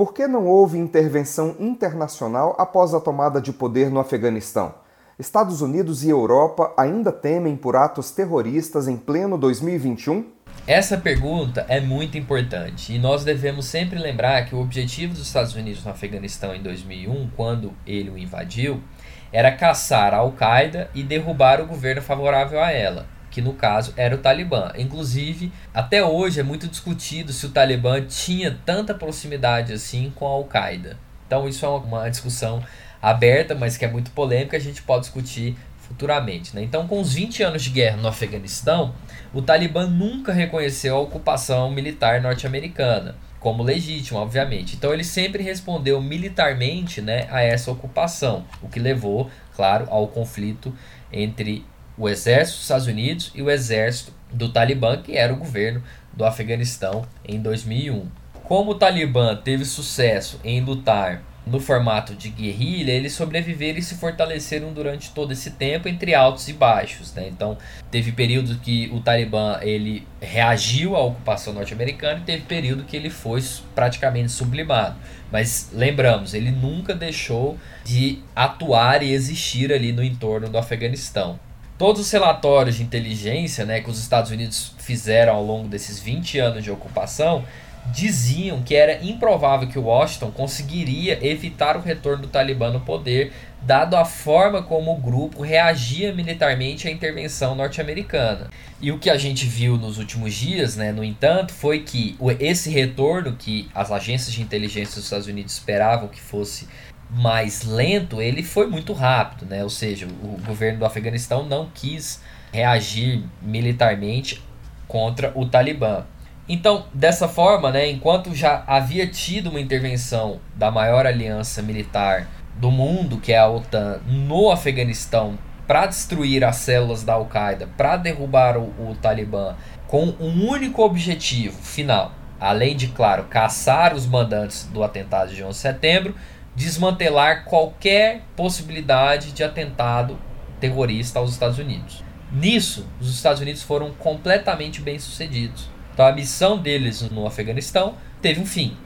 Por 0.00 0.14
que 0.14 0.26
não 0.26 0.46
houve 0.46 0.78
intervenção 0.78 1.56
internacional 1.60 2.56
após 2.58 2.94
a 2.94 3.00
tomada 3.00 3.38
de 3.38 3.52
poder 3.52 3.90
no 3.90 4.00
Afeganistão? 4.00 4.74
Estados 5.18 5.60
Unidos 5.60 6.02
e 6.02 6.08
Europa 6.08 6.72
ainda 6.74 7.12
temem 7.12 7.54
por 7.54 7.76
atos 7.76 8.10
terroristas 8.10 8.88
em 8.88 8.96
pleno 8.96 9.36
2021? 9.36 10.24
Essa 10.66 10.96
pergunta 10.96 11.66
é 11.68 11.82
muito 11.82 12.16
importante 12.16 12.94
e 12.94 12.98
nós 12.98 13.24
devemos 13.24 13.66
sempre 13.66 13.98
lembrar 13.98 14.46
que 14.46 14.54
o 14.54 14.60
objetivo 14.62 15.12
dos 15.12 15.26
Estados 15.26 15.54
Unidos 15.54 15.84
no 15.84 15.90
Afeganistão 15.90 16.54
em 16.54 16.62
2001, 16.62 17.32
quando 17.36 17.74
ele 17.86 18.08
o 18.08 18.16
invadiu, 18.16 18.82
era 19.30 19.52
caçar 19.52 20.14
a 20.14 20.16
Al-Qaeda 20.16 20.88
e 20.94 21.02
derrubar 21.02 21.60
o 21.60 21.66
governo 21.66 22.00
favorável 22.00 22.58
a 22.58 22.72
ela, 22.72 23.06
que 23.30 23.40
no 23.40 23.54
caso 23.54 23.92
era 23.96 24.14
o 24.14 24.18
Talibã. 24.18 24.72
Inclusive, 24.76 25.52
até 25.72 26.04
hoje 26.04 26.40
é 26.40 26.42
muito 26.42 26.66
discutido 26.66 27.32
se 27.32 27.46
o 27.46 27.50
Talibã 27.50 28.00
tinha 28.02 28.58
tanta 28.64 28.94
proximidade 28.94 29.72
assim 29.72 30.12
com 30.14 30.26
a 30.26 30.30
Al-Qaeda. 30.30 30.98
Então, 31.26 31.48
isso 31.48 31.64
é 31.64 31.68
uma 31.68 32.08
discussão 32.08 32.62
aberta, 33.00 33.54
mas 33.54 33.76
que 33.76 33.84
é 33.84 33.88
muito 33.88 34.10
polêmica, 34.10 34.56
a 34.56 34.60
gente 34.60 34.82
pode 34.82 35.02
discutir 35.02 35.56
futuramente. 35.78 36.54
Né? 36.54 36.62
Então, 36.62 36.86
com 36.86 37.00
os 37.00 37.14
20 37.14 37.42
anos 37.42 37.62
de 37.62 37.70
guerra 37.70 37.96
no 37.96 38.08
Afeganistão, 38.08 38.94
o 39.32 39.40
Talibã 39.40 39.86
nunca 39.86 40.32
reconheceu 40.32 40.96
a 40.96 41.00
ocupação 41.00 41.70
militar 41.70 42.20
norte-americana 42.20 43.14
como 43.40 43.62
legítima, 43.62 44.20
obviamente. 44.20 44.76
Então 44.76 44.92
ele 44.92 45.02
sempre 45.02 45.42
respondeu 45.42 46.00
militarmente 46.00 47.00
né, 47.00 47.26
a 47.30 47.40
essa 47.40 47.70
ocupação, 47.72 48.44
o 48.62 48.68
que 48.68 48.78
levou, 48.78 49.30
claro, 49.56 49.86
ao 49.88 50.06
conflito 50.06 50.72
entre 51.10 51.64
o 52.00 52.08
exército 52.08 52.56
dos 52.56 52.62
Estados 52.62 52.86
Unidos 52.86 53.30
e 53.34 53.42
o 53.42 53.50
exército 53.50 54.12
do 54.32 54.48
Talibã, 54.48 54.96
que 54.96 55.18
era 55.18 55.34
o 55.34 55.36
governo 55.36 55.82
do 56.14 56.24
Afeganistão 56.24 57.04
em 57.28 57.38
2001. 57.38 58.08
Como 58.42 58.70
o 58.70 58.74
Talibã 58.74 59.36
teve 59.36 59.66
sucesso 59.66 60.40
em 60.42 60.62
lutar 60.62 61.22
no 61.46 61.60
formato 61.60 62.14
de 62.14 62.30
guerrilha, 62.30 62.92
eles 62.92 63.12
sobreviveram 63.12 63.78
e 63.78 63.82
se 63.82 63.96
fortaleceram 63.96 64.72
durante 64.72 65.10
todo 65.10 65.32
esse 65.32 65.52
tempo 65.52 65.88
entre 65.88 66.14
altos 66.14 66.48
e 66.48 66.52
baixos, 66.54 67.12
né? 67.12 67.28
Então, 67.28 67.58
teve 67.90 68.12
período 68.12 68.58
que 68.60 68.88
o 68.92 69.00
Talibã 69.00 69.58
ele 69.60 70.06
reagiu 70.20 70.96
à 70.96 71.02
ocupação 71.02 71.52
norte-americana 71.52 72.20
e 72.20 72.24
teve 72.24 72.44
período 72.44 72.84
que 72.84 72.96
ele 72.96 73.10
foi 73.10 73.42
praticamente 73.74 74.32
sublimado. 74.32 74.96
Mas 75.30 75.70
lembramos, 75.72 76.32
ele 76.32 76.50
nunca 76.50 76.94
deixou 76.94 77.58
de 77.84 78.20
atuar 78.34 79.02
e 79.02 79.12
existir 79.12 79.70
ali 79.70 79.92
no 79.92 80.02
entorno 80.02 80.48
do 80.48 80.56
Afeganistão. 80.56 81.38
Todos 81.80 82.02
os 82.02 82.10
relatórios 82.10 82.76
de 82.76 82.82
inteligência 82.82 83.64
né, 83.64 83.80
que 83.80 83.88
os 83.88 83.98
Estados 83.98 84.30
Unidos 84.30 84.74
fizeram 84.76 85.34
ao 85.34 85.42
longo 85.42 85.66
desses 85.66 85.98
20 85.98 86.38
anos 86.38 86.62
de 86.62 86.70
ocupação 86.70 87.42
diziam 87.86 88.60
que 88.60 88.74
era 88.74 89.02
improvável 89.02 89.66
que 89.66 89.78
Washington 89.78 90.30
conseguiria 90.30 91.18
evitar 91.26 91.78
o 91.78 91.80
retorno 91.80 92.24
do 92.24 92.28
Talibã 92.28 92.70
no 92.70 92.80
poder, 92.80 93.32
dado 93.62 93.96
a 93.96 94.04
forma 94.04 94.62
como 94.62 94.92
o 94.92 94.98
grupo 94.98 95.40
reagia 95.40 96.12
militarmente 96.12 96.86
à 96.86 96.90
intervenção 96.90 97.54
norte-americana. 97.54 98.50
E 98.78 98.92
o 98.92 98.98
que 98.98 99.08
a 99.08 99.16
gente 99.16 99.46
viu 99.46 99.78
nos 99.78 99.96
últimos 99.96 100.34
dias, 100.34 100.76
né, 100.76 100.92
no 100.92 101.02
entanto, 101.02 101.54
foi 101.54 101.80
que 101.80 102.14
esse 102.38 102.68
retorno 102.68 103.36
que 103.38 103.70
as 103.74 103.90
agências 103.90 104.34
de 104.34 104.42
inteligência 104.42 104.96
dos 104.96 105.04
Estados 105.04 105.26
Unidos 105.26 105.54
esperavam 105.54 106.08
que 106.08 106.20
fosse 106.20 106.68
mais 107.10 107.64
lento, 107.64 108.22
ele 108.22 108.42
foi 108.42 108.66
muito 108.66 108.92
rápido, 108.92 109.46
né? 109.46 109.62
Ou 109.62 109.70
seja, 109.70 110.06
o 110.06 110.40
governo 110.46 110.78
do 110.78 110.84
Afeganistão 110.84 111.44
não 111.44 111.68
quis 111.74 112.22
reagir 112.52 113.24
militarmente 113.42 114.42
contra 114.86 115.32
o 115.34 115.46
Talibã. 115.46 116.04
Então, 116.48 116.86
dessa 116.92 117.28
forma, 117.28 117.70
né, 117.70 117.88
enquanto 117.88 118.34
já 118.34 118.64
havia 118.66 119.06
tido 119.06 119.50
uma 119.50 119.60
intervenção 119.60 120.40
da 120.56 120.70
maior 120.70 121.06
aliança 121.06 121.62
militar 121.62 122.26
do 122.56 122.70
mundo, 122.70 123.18
que 123.18 123.32
é 123.32 123.38
a 123.38 123.48
OTAN, 123.48 124.00
no 124.06 124.50
Afeganistão, 124.50 125.38
para 125.66 125.86
destruir 125.86 126.44
as 126.44 126.56
células 126.56 127.04
da 127.04 127.12
Al-Qaeda, 127.12 127.68
para 127.76 127.96
derrubar 127.96 128.56
o, 128.56 128.62
o 128.62 128.96
Talibã, 129.00 129.54
com 129.86 130.12
um 130.18 130.48
único 130.48 130.82
objetivo 130.82 131.62
final, 131.62 132.12
além 132.40 132.74
de, 132.74 132.88
claro, 132.88 133.24
caçar 133.30 133.94
os 133.94 134.04
mandantes 134.04 134.64
do 134.64 134.82
atentado 134.82 135.32
de 135.32 135.44
11 135.44 135.50
de 135.52 135.62
setembro, 135.62 136.14
desmantelar 136.54 137.44
qualquer 137.44 138.22
possibilidade 138.36 139.32
de 139.32 139.42
atentado 139.42 140.18
terrorista 140.60 141.18
aos 141.18 141.32
Estados 141.32 141.58
Unidos. 141.58 142.04
Nisso, 142.32 142.86
os 143.00 143.12
Estados 143.12 143.40
Unidos 143.40 143.62
foram 143.62 143.92
completamente 143.92 144.80
bem-sucedidos. 144.80 145.68
Então 145.92 146.06
a 146.06 146.12
missão 146.12 146.58
deles 146.58 147.02
no 147.10 147.26
Afeganistão 147.26 147.96
teve 148.22 148.40
um 148.40 148.46
fim, 148.46 148.76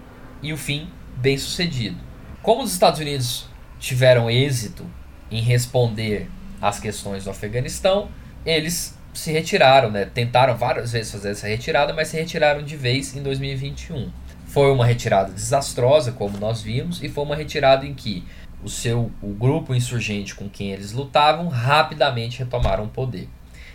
e 0.43 0.53
o 0.53 0.55
um 0.55 0.59
fim 0.59 0.89
bem 1.17 1.37
sucedido. 1.37 1.97
Como 2.43 2.63
os 2.63 2.73
Estados 2.73 3.01
Unidos 3.01 3.47
tiveram 3.79 4.31
êxito 4.31 4.87
em 5.31 5.41
responder 5.41 6.31
às 6.61 6.79
questões 6.79 7.25
do 7.25 7.31
Afeganistão, 7.31 8.09
eles 8.45 8.99
se 9.13 9.31
retiraram, 9.31 9.91
né? 9.91 10.05
tentaram 10.13 10.57
várias 10.57 10.93
vezes 10.93 11.13
fazer 11.13 11.31
essa 11.31 11.47
retirada, 11.47 11.93
mas 11.93 12.09
se 12.09 12.17
retiraram 12.17 12.63
de 12.63 12.77
vez 12.77 13.15
em 13.15 13.23
2021. 13.23 14.11
Foi 14.55 14.71
uma 14.71 14.87
retirada 14.87 15.33
desastrosa, 15.33 16.13
como 16.13 16.39
nós 16.39 16.63
vimos, 16.63 17.03
e 17.03 17.09
foi 17.09 17.25
uma 17.25 17.35
retirada 17.35 17.85
em 17.85 17.93
que 17.93 18.23
o 18.63 18.69
seu 18.69 19.11
o 19.21 19.31
grupo 19.35 19.75
insurgente 19.75 20.33
com 20.33 20.49
quem 20.49 20.71
eles 20.71 20.93
lutavam 20.93 21.49
rapidamente 21.49 22.39
retomaram 22.39 22.85
o 22.85 22.89
poder. 22.89 23.29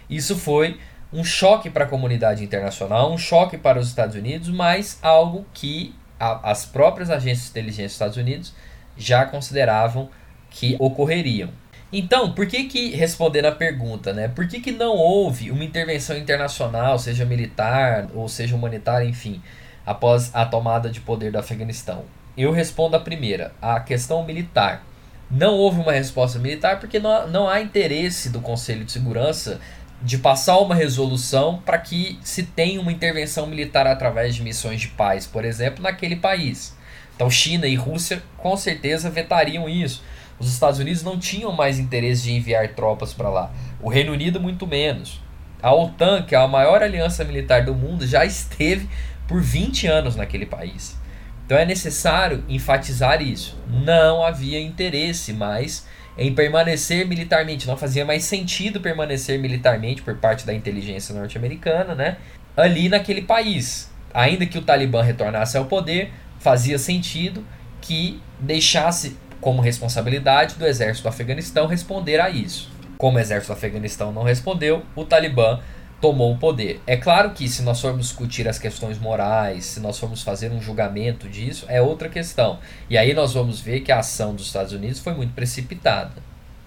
Isso 0.09 0.37
foi 0.37 0.79
um 1.11 1.21
choque 1.21 1.69
para 1.69 1.83
a 1.83 1.87
comunidade 1.87 2.45
internacional, 2.45 3.11
um 3.11 3.17
choque 3.17 3.57
para 3.57 3.77
os 3.77 3.89
Estados 3.89 4.15
Unidos, 4.15 4.47
mas 4.47 4.97
algo 5.01 5.45
que 5.53 5.93
a, 6.17 6.49
as 6.49 6.65
próprias 6.65 7.09
agências 7.09 7.43
de 7.43 7.49
inteligência 7.49 7.83
dos 7.83 7.93
Estados 7.95 8.17
Unidos 8.17 8.53
já 8.95 9.25
consideravam 9.25 10.09
que 10.49 10.77
ocorreriam. 10.79 11.49
Então, 11.91 12.31
por 12.31 12.47
que 12.47 12.63
que, 12.63 12.91
respondendo 12.91 13.47
a 13.47 13.51
pergunta, 13.51 14.13
né, 14.13 14.29
por 14.29 14.47
que 14.47 14.61
que 14.61 14.71
não 14.71 14.95
houve 14.95 15.51
uma 15.51 15.65
intervenção 15.65 16.17
internacional, 16.17 16.97
seja 16.97 17.25
militar 17.25 18.07
ou 18.13 18.29
seja 18.29 18.55
humanitária, 18.55 19.05
enfim, 19.05 19.41
após 19.89 20.29
a 20.35 20.45
tomada 20.45 20.87
de 20.87 21.01
poder 21.01 21.31
do 21.31 21.39
Afeganistão? 21.39 22.03
Eu 22.37 22.51
respondo 22.51 22.95
a 22.95 22.99
primeira, 22.99 23.51
a 23.59 23.79
questão 23.79 24.23
militar. 24.23 24.85
Não 25.31 25.55
houve 25.55 25.81
uma 25.81 25.91
resposta 25.91 26.37
militar 26.37 26.79
porque 26.79 26.99
não, 26.99 27.27
não 27.27 27.49
há 27.49 27.59
interesse 27.59 28.29
do 28.29 28.39
Conselho 28.39 28.85
de 28.85 28.91
Segurança 28.91 29.59
de 29.99 30.19
passar 30.19 30.59
uma 30.59 30.75
resolução 30.75 31.59
para 31.65 31.79
que 31.79 32.19
se 32.21 32.43
tenha 32.43 32.79
uma 32.79 32.91
intervenção 32.91 33.47
militar 33.47 33.87
através 33.87 34.35
de 34.35 34.43
missões 34.43 34.79
de 34.79 34.89
paz, 34.89 35.25
por 35.25 35.43
exemplo, 35.43 35.81
naquele 35.81 36.17
país. 36.17 36.77
Então, 37.15 37.27
China 37.27 37.65
e 37.65 37.73
Rússia 37.73 38.21
com 38.37 38.55
certeza 38.55 39.09
vetariam 39.09 39.67
isso. 39.67 40.03
Os 40.37 40.53
Estados 40.53 40.79
Unidos 40.79 41.01
não 41.01 41.17
tinham 41.17 41.51
mais 41.51 41.79
interesse 41.79 42.21
de 42.21 42.33
enviar 42.33 42.75
tropas 42.75 43.11
para 43.11 43.29
lá. 43.29 43.51
O 43.81 43.89
Reino 43.89 44.13
Unido, 44.13 44.39
muito 44.39 44.67
menos. 44.67 45.19
A 45.61 45.73
OTAN, 45.73 46.21
que 46.21 46.35
é 46.35 46.37
a 46.37 46.47
maior 46.47 46.83
aliança 46.83 47.25
militar 47.25 47.65
do 47.65 47.73
mundo, 47.73 48.05
já 48.05 48.23
esteve 48.23 48.87
por 49.29 49.39
20 49.39 49.85
anos 49.85 50.15
naquele 50.15 50.47
país. 50.47 50.97
Então 51.45 51.57
é 51.57 51.65
necessário 51.65 52.43
enfatizar 52.49 53.21
isso. 53.21 53.57
Não 53.67 54.23
havia 54.23 54.59
interesse 54.59 55.31
mais 55.31 55.87
em 56.17 56.33
permanecer 56.33 57.07
militarmente, 57.07 57.67
não 57.67 57.77
fazia 57.77 58.03
mais 58.03 58.25
sentido 58.25 58.81
permanecer 58.81 59.39
militarmente 59.39 60.01
por 60.01 60.17
parte 60.17 60.45
da 60.45 60.53
inteligência 60.53 61.15
norte-americana, 61.15 61.95
né? 61.95 62.17
Ali 62.57 62.89
naquele 62.89 63.21
país. 63.21 63.89
Ainda 64.13 64.45
que 64.45 64.57
o 64.57 64.61
Talibã 64.63 65.01
retornasse 65.03 65.55
ao 65.55 65.65
poder, 65.65 66.11
fazia 66.39 66.79
sentido 66.79 67.45
que 67.79 68.19
deixasse 68.39 69.15
como 69.39 69.61
responsabilidade 69.61 70.55
do 70.55 70.65
exército 70.65 71.03
do 71.03 71.09
Afeganistão 71.09 71.67
responder 71.67 72.19
a 72.19 72.29
isso. 72.29 72.69
Como 72.97 73.17
o 73.17 73.19
exército 73.19 73.53
do 73.53 73.57
Afeganistão 73.57 74.11
não 74.11 74.23
respondeu, 74.23 74.83
o 74.95 75.05
Talibã 75.05 75.61
tomou 76.01 76.33
o 76.33 76.37
poder. 76.37 76.81
É 76.87 76.95
claro 76.95 77.31
que 77.31 77.47
se 77.47 77.61
nós 77.61 77.79
formos 77.81 78.07
discutir 78.07 78.47
as 78.47 78.57
questões 78.57 78.97
morais, 78.97 79.65
se 79.65 79.79
nós 79.79 79.99
formos 79.99 80.21
fazer 80.21 80.51
um 80.51 80.61
julgamento 80.61 81.27
disso, 81.27 81.65
é 81.67 81.81
outra 81.81 82.09
questão. 82.09 82.59
E 82.89 82.97
aí 82.97 83.13
nós 83.13 83.33
vamos 83.33 83.59
ver 83.59 83.81
que 83.81 83.91
a 83.91 83.99
ação 83.99 84.33
dos 84.33 84.47
Estados 84.47 84.73
Unidos 84.73 84.99
foi 84.99 85.13
muito 85.13 85.33
precipitada. 85.33 86.21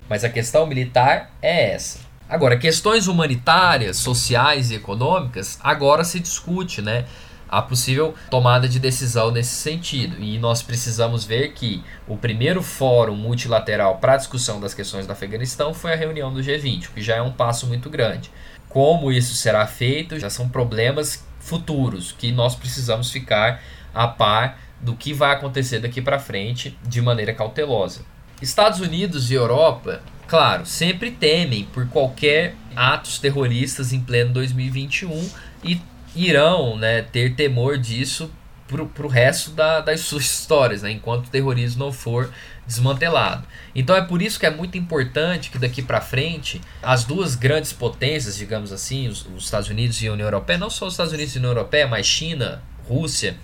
Mas 0.09 0.25
a 0.25 0.29
questão 0.29 0.67
militar 0.67 1.31
é 1.41 1.73
essa. 1.73 2.01
Agora, 2.29 2.57
questões 2.57 3.09
humanitárias, 3.09 3.99
sociais 3.99 4.71
e 4.71 4.75
econômicas, 4.75 5.59
agora 5.63 6.05
se 6.05 6.19
discute, 6.19 6.81
né? 6.81 7.05
a 7.53 7.61
possível 7.61 8.15
tomada 8.31 8.67
de 8.67 8.81
decisão 8.81 9.31
nesse 9.31 9.55
sentido. 9.55 10.17
E 10.19 10.39
nós 10.39 10.63
precisamos 10.63 11.23
ver 11.23 11.53
que 11.53 11.85
o 12.09 12.17
primeiro 12.17 12.63
fórum 12.63 13.15
multilateral 13.15 13.99
para 13.99 14.17
discussão 14.17 14.59
das 14.59 14.73
questões 14.73 15.07
do 15.07 15.13
Afeganistão 15.13 15.75
foi 15.75 15.93
a 15.93 15.97
reunião 15.97 16.33
do 16.33 16.41
G20, 16.41 16.87
o 16.87 16.93
que 16.93 17.03
já 17.03 17.17
é 17.17 17.21
um 17.21 17.31
passo 17.31 17.67
muito 17.67 17.91
grande. 17.91 18.31
Como 18.73 19.13
isso 19.13 19.35
será 19.35 19.67
feito 19.67 20.19
já 20.19 20.31
são 20.31 20.49
problemas 20.49 21.27
futuros 21.39 22.11
que 22.11 22.33
nós 22.33 22.55
precisamos 22.55 23.11
ficar 23.11 23.63
a 23.93 24.09
par 24.09 24.59
do 24.81 24.97
que 24.97 25.13
vai 25.13 25.33
acontecer 25.33 25.79
daqui 25.79 26.01
para 26.01 26.19
frente 26.19 26.79
de 26.83 27.03
maneira 27.03 27.35
cautelosa. 27.35 28.01
Estados 28.41 28.81
Unidos 28.81 29.31
e 29.31 29.35
Europa, 29.35 30.01
claro, 30.27 30.65
sempre 30.65 31.11
temem 31.11 31.65
por 31.67 31.87
qualquer 31.89 32.55
atos 32.75 33.19
terroristas 33.19 33.93
em 33.93 34.01
pleno 34.01 34.33
2021 34.33 35.31
e 35.63 35.79
irão 36.17 36.77
né, 36.79 37.03
ter 37.03 37.35
temor 37.35 37.77
disso 37.77 38.31
para 38.67 39.07
o 39.07 39.09
resto 39.09 39.51
da, 39.51 39.81
das 39.81 40.01
suas 40.01 40.25
histórias, 40.25 40.83
né, 40.83 40.93
enquanto 40.93 41.27
o 41.27 41.31
terrorismo 41.31 41.85
não 41.85 41.93
for 41.93 42.33
desmantelado. 42.67 43.47
Então 43.75 43.97
é 43.97 44.03
por 44.03 44.23
isso 44.23 44.39
que 44.39 44.47
é 44.47 44.51
muito 44.51 44.79
importante 44.79 45.51
que 45.51 45.59
daqui 45.59 45.83
para 45.83 46.01
frente 46.01 46.61
as 46.83 47.05
duas 47.05 47.35
grandes 47.35 47.73
potências, 47.73 48.37
digamos 48.37 48.73
assim, 48.73 49.09
os, 49.09 49.27
os, 49.27 49.45
Estados 49.45 49.69
Unidos 49.69 50.01
e 50.03 50.09
a 50.09 50.13
União 50.13 50.27
Europeia, 50.27 50.59
não 50.59 50.71
só 50.71 50.87
os 50.87 50.95
Estados 50.95 51.13
Unidos 51.13 51.35
e 51.35 51.39
a 51.39 51.41
União 51.41 51.51
Europeia, 51.51 51.87
mas 51.87 52.07
China, 52.07 52.63
Rússia, 52.89 53.37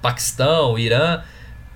Paquistão, 0.00 0.78
Irã, 0.78 1.22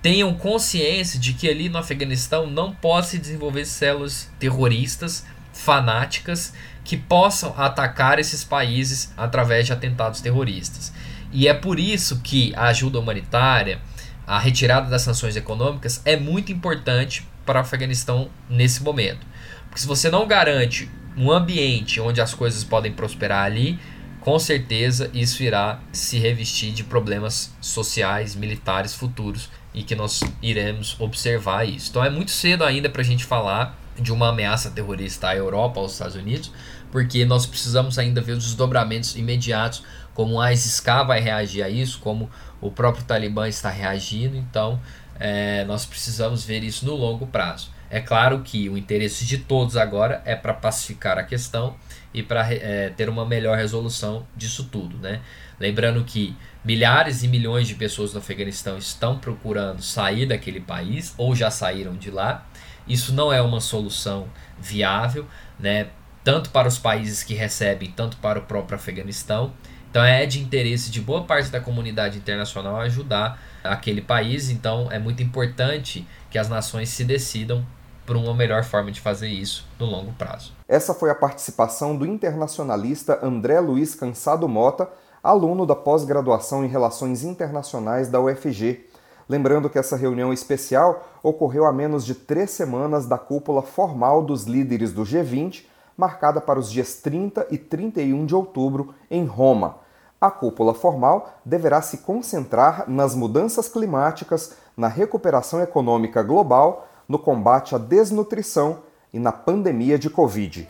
tenham 0.03 0.33
consciência 0.35 1.19
de 1.19 1.33
que 1.33 1.49
ali 1.49 1.69
no 1.69 1.79
Afeganistão 1.79 2.47
não 2.47 2.73
pode 2.73 3.09
se 3.09 3.19
desenvolver 3.19 3.65
células 3.65 4.31
terroristas 4.39 5.25
fanáticas 5.53 6.53
que 6.85 6.97
possam 6.97 7.53
atacar 7.57 8.19
esses 8.19 8.45
países 8.45 9.13
através 9.17 9.67
de 9.67 9.73
atentados 9.73 10.21
terroristas. 10.21 10.93
E 11.33 11.49
é 11.49 11.55
por 11.55 11.81
isso 11.81 12.21
que 12.21 12.55
a 12.55 12.67
ajuda 12.67 13.01
humanitária, 13.01 13.81
a 14.27 14.39
retirada 14.39 14.91
das 14.91 15.03
sanções 15.03 15.37
econômicas 15.37 16.03
é 16.05 16.17
muito 16.17 16.51
importante 16.51 17.27
para 17.45 17.59
o 17.59 17.63
Afeganistão 17.63 18.29
nesse 18.51 18.83
momento. 18.83 19.25
Porque 19.67 19.81
se 19.81 19.87
você 19.87 20.11
não 20.11 20.27
garante 20.27 20.91
um 21.17 21.31
ambiente 21.31 22.01
onde 22.01 22.21
as 22.21 22.35
coisas 22.35 22.65
podem 22.65 22.93
prosperar 22.93 23.45
ali, 23.45 23.79
com 24.21 24.39
certeza 24.39 25.09
isso 25.15 25.43
irá 25.43 25.79
se 25.93 26.19
revestir 26.19 26.73
de 26.73 26.83
problemas 26.83 27.55
sociais, 27.61 28.35
militares 28.35 28.93
futuros 28.93 29.49
e 29.73 29.85
que 29.85 29.95
nós 29.95 30.21
iremos 30.43 30.97
observar 30.99 31.65
isso. 31.65 31.91
Então 31.91 32.05
é 32.05 32.11
muito 32.11 32.33
cedo 32.33 32.65
ainda 32.65 32.91
para 32.91 33.03
a 33.03 33.05
gente 33.05 33.25
falar 33.25 33.79
de 33.97 34.13
uma 34.13 34.31
ameaça 34.31 34.71
terrorista 34.71 35.29
à 35.29 35.37
Europa, 35.37 35.81
aos 35.81 35.93
Estados 35.93 36.17
Unidos, 36.17 36.51
porque 36.91 37.25
nós 37.25 37.47
precisamos 37.47 37.99
ainda 37.99 38.21
ver 38.21 38.33
os 38.33 38.45
desdobramentos 38.45 39.17
imediatos, 39.17 39.83
como 40.17 40.41
a 40.41 40.51
ISIS 40.51 40.83
vai 41.07 41.21
reagir 41.21 41.63
a 41.63 41.69
isso, 41.69 42.01
como 42.01 42.31
o 42.59 42.71
próprio 42.71 43.05
Talibã 43.05 43.47
está 43.47 43.69
reagindo, 43.69 44.35
então 44.35 44.81
é, 45.21 45.63
nós 45.67 45.85
precisamos 45.85 46.43
ver 46.43 46.65
isso 46.65 46.87
no 46.87 46.95
longo 46.95 47.27
prazo. 47.27 47.71
É 47.91 48.01
claro 48.01 48.41
que 48.41 48.67
o 48.71 48.79
interesse 48.79 49.27
de 49.27 49.37
todos 49.37 49.77
agora 49.77 50.23
é 50.25 50.35
para 50.35 50.55
pacificar 50.55 51.19
a 51.19 51.23
questão 51.23 51.77
e 52.15 52.23
para 52.23 52.51
é, 52.51 52.89
ter 52.97 53.11
uma 53.11 53.27
melhor 53.27 53.59
resolução 53.59 54.27
disso 54.35 54.65
tudo. 54.73 54.97
Né? 54.97 55.21
Lembrando 55.61 56.03
que 56.03 56.35
milhares 56.65 57.23
e 57.23 57.29
milhões 57.29 57.69
de 57.69 57.75
pessoas 57.75 58.15
no 58.15 58.19
Afeganistão 58.19 58.79
estão 58.79 59.19
procurando 59.19 59.83
sair 59.83 60.25
daquele 60.25 60.61
país 60.61 61.13
ou 61.19 61.37
já 61.37 61.51
saíram 61.51 61.95
de 61.95 62.11
lá. 62.11 62.47
Isso 62.89 63.13
não 63.13 63.31
é 63.31 63.43
uma 63.43 63.61
solução 63.61 64.29
viável, 64.59 65.27
né? 65.61 65.89
tanto 66.25 66.49
para 66.49 66.67
os 66.67 66.79
países 66.79 67.23
que 67.23 67.35
recebem, 67.35 67.91
tanto 67.91 68.17
para 68.17 68.39
o 68.39 68.43
próprio 68.43 68.77
Afeganistão. 68.77 69.53
Então 69.91 70.05
é 70.05 70.27
de 70.27 70.41
interesse 70.41 70.91
de 70.91 71.01
boa 71.01 71.25
parte 71.25 71.51
da 71.51 71.61
comunidade 71.61 72.19
internacional 72.19 72.77
ajudar 72.81 73.41
aquele 73.65 74.01
país. 74.01 74.51
Então 74.51 74.91
é 74.91 74.99
muito 74.99 75.23
importante 75.23 76.07
que 76.31 76.39
as 76.39 76.49
nações 76.49 76.89
se 76.89 77.05
decidam 77.05 77.65
por 78.07 78.17
uma 78.17 78.33
melhor 78.33 78.63
forma 78.65 78.93
de 78.93 79.01
fazer 79.01 79.29
isso 79.29 79.67
no 79.79 79.87
longo 79.87 80.13
prazo. 80.13 80.53
Essa 80.69 80.95
foi 80.95 81.11
a 81.11 81.15
participação 81.15 81.97
do 81.97 82.07
internacionalista 82.07 83.19
André 83.23 83.59
Luiz 83.59 83.95
Cansado 83.95 84.49
Mota, 84.49 84.89
aluno 85.23 85.67
da 85.67 85.75
pós-graduação 85.75 86.65
em 86.65 86.69
Relações 86.69 87.25
Internacionais 87.25 88.09
da 88.09 88.21
UFG. 88.21 88.87
Lembrando 89.29 89.69
que 89.69 89.79
essa 89.79 89.97
reunião 89.97 90.33
especial 90.33 91.19
ocorreu 91.21 91.67
a 91.67 91.73
menos 91.73 92.07
de 92.07 92.15
três 92.15 92.51
semanas 92.51 93.07
da 93.07 93.19
cúpula 93.19 93.61
formal 93.61 94.23
dos 94.23 94.45
líderes 94.45 94.93
do 94.93 95.03
G20, 95.03 95.65
marcada 95.97 96.41
para 96.41 96.59
os 96.59 96.71
dias 96.71 96.97
30 96.97 97.47
e 97.51 97.59
31 97.59 98.27
de 98.27 98.35
outubro 98.35 98.95
em 99.11 99.25
Roma. 99.25 99.77
A 100.21 100.31
cúpula 100.31 100.75
formal 100.75 101.41
deverá 101.45 101.83
se 101.83 101.99
concentrar 101.99 102.85
nas 102.89 103.15
mudanças 103.15 103.69
climáticas, 103.69 104.55
na 104.77 104.89
recuperação 104.89 105.61
econômica 105.61 106.23
global, 106.23 106.89
no 107.09 107.19
combate 107.19 107.75
à 107.75 107.79
desnutrição 107.79 108.79
e 109.13 109.19
na 109.19 109.33
pandemia 109.33 109.99
de 109.99 110.11
Covid. 110.11 110.69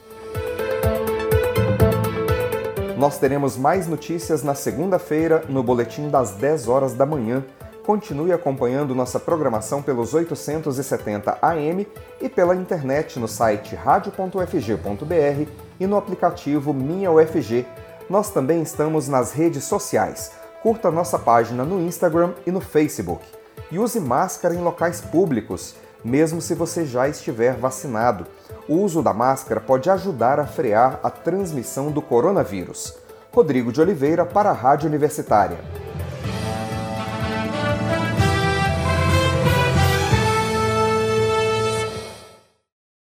Nós 2.96 3.18
teremos 3.18 3.56
mais 3.56 3.86
notícias 3.86 4.42
na 4.42 4.54
segunda-feira 4.54 5.44
no 5.48 5.62
boletim 5.62 6.08
das 6.08 6.32
10 6.32 6.66
horas 6.66 6.94
da 6.94 7.04
manhã. 7.04 7.44
Continue 7.86 8.32
acompanhando 8.32 8.96
nossa 8.96 9.20
programação 9.20 9.80
pelos 9.80 10.12
870 10.12 11.38
AM 11.40 11.86
e 12.20 12.28
pela 12.28 12.56
internet 12.56 13.16
no 13.20 13.28
site 13.28 13.76
radio.ufg.br 13.76 15.50
e 15.78 15.86
no 15.86 15.96
aplicativo 15.96 16.74
Minha 16.74 17.12
UFG. 17.12 17.64
Nós 18.10 18.28
também 18.30 18.60
estamos 18.60 19.06
nas 19.06 19.30
redes 19.30 19.62
sociais. 19.62 20.32
Curta 20.64 20.90
nossa 20.90 21.16
página 21.16 21.64
no 21.64 21.80
Instagram 21.80 22.32
e 22.44 22.50
no 22.50 22.60
Facebook. 22.60 23.24
E 23.70 23.78
use 23.78 24.00
máscara 24.00 24.52
em 24.52 24.60
locais 24.60 25.00
públicos, 25.00 25.76
mesmo 26.04 26.40
se 26.40 26.56
você 26.56 26.84
já 26.84 27.08
estiver 27.08 27.54
vacinado. 27.54 28.26
O 28.68 28.78
uso 28.78 29.00
da 29.00 29.14
máscara 29.14 29.60
pode 29.60 29.88
ajudar 29.88 30.40
a 30.40 30.46
frear 30.46 30.98
a 31.04 31.10
transmissão 31.10 31.92
do 31.92 32.02
coronavírus. 32.02 32.98
Rodrigo 33.32 33.70
de 33.70 33.80
Oliveira 33.80 34.26
para 34.26 34.50
a 34.50 34.54
Rádio 34.54 34.88
Universitária. 34.88 35.85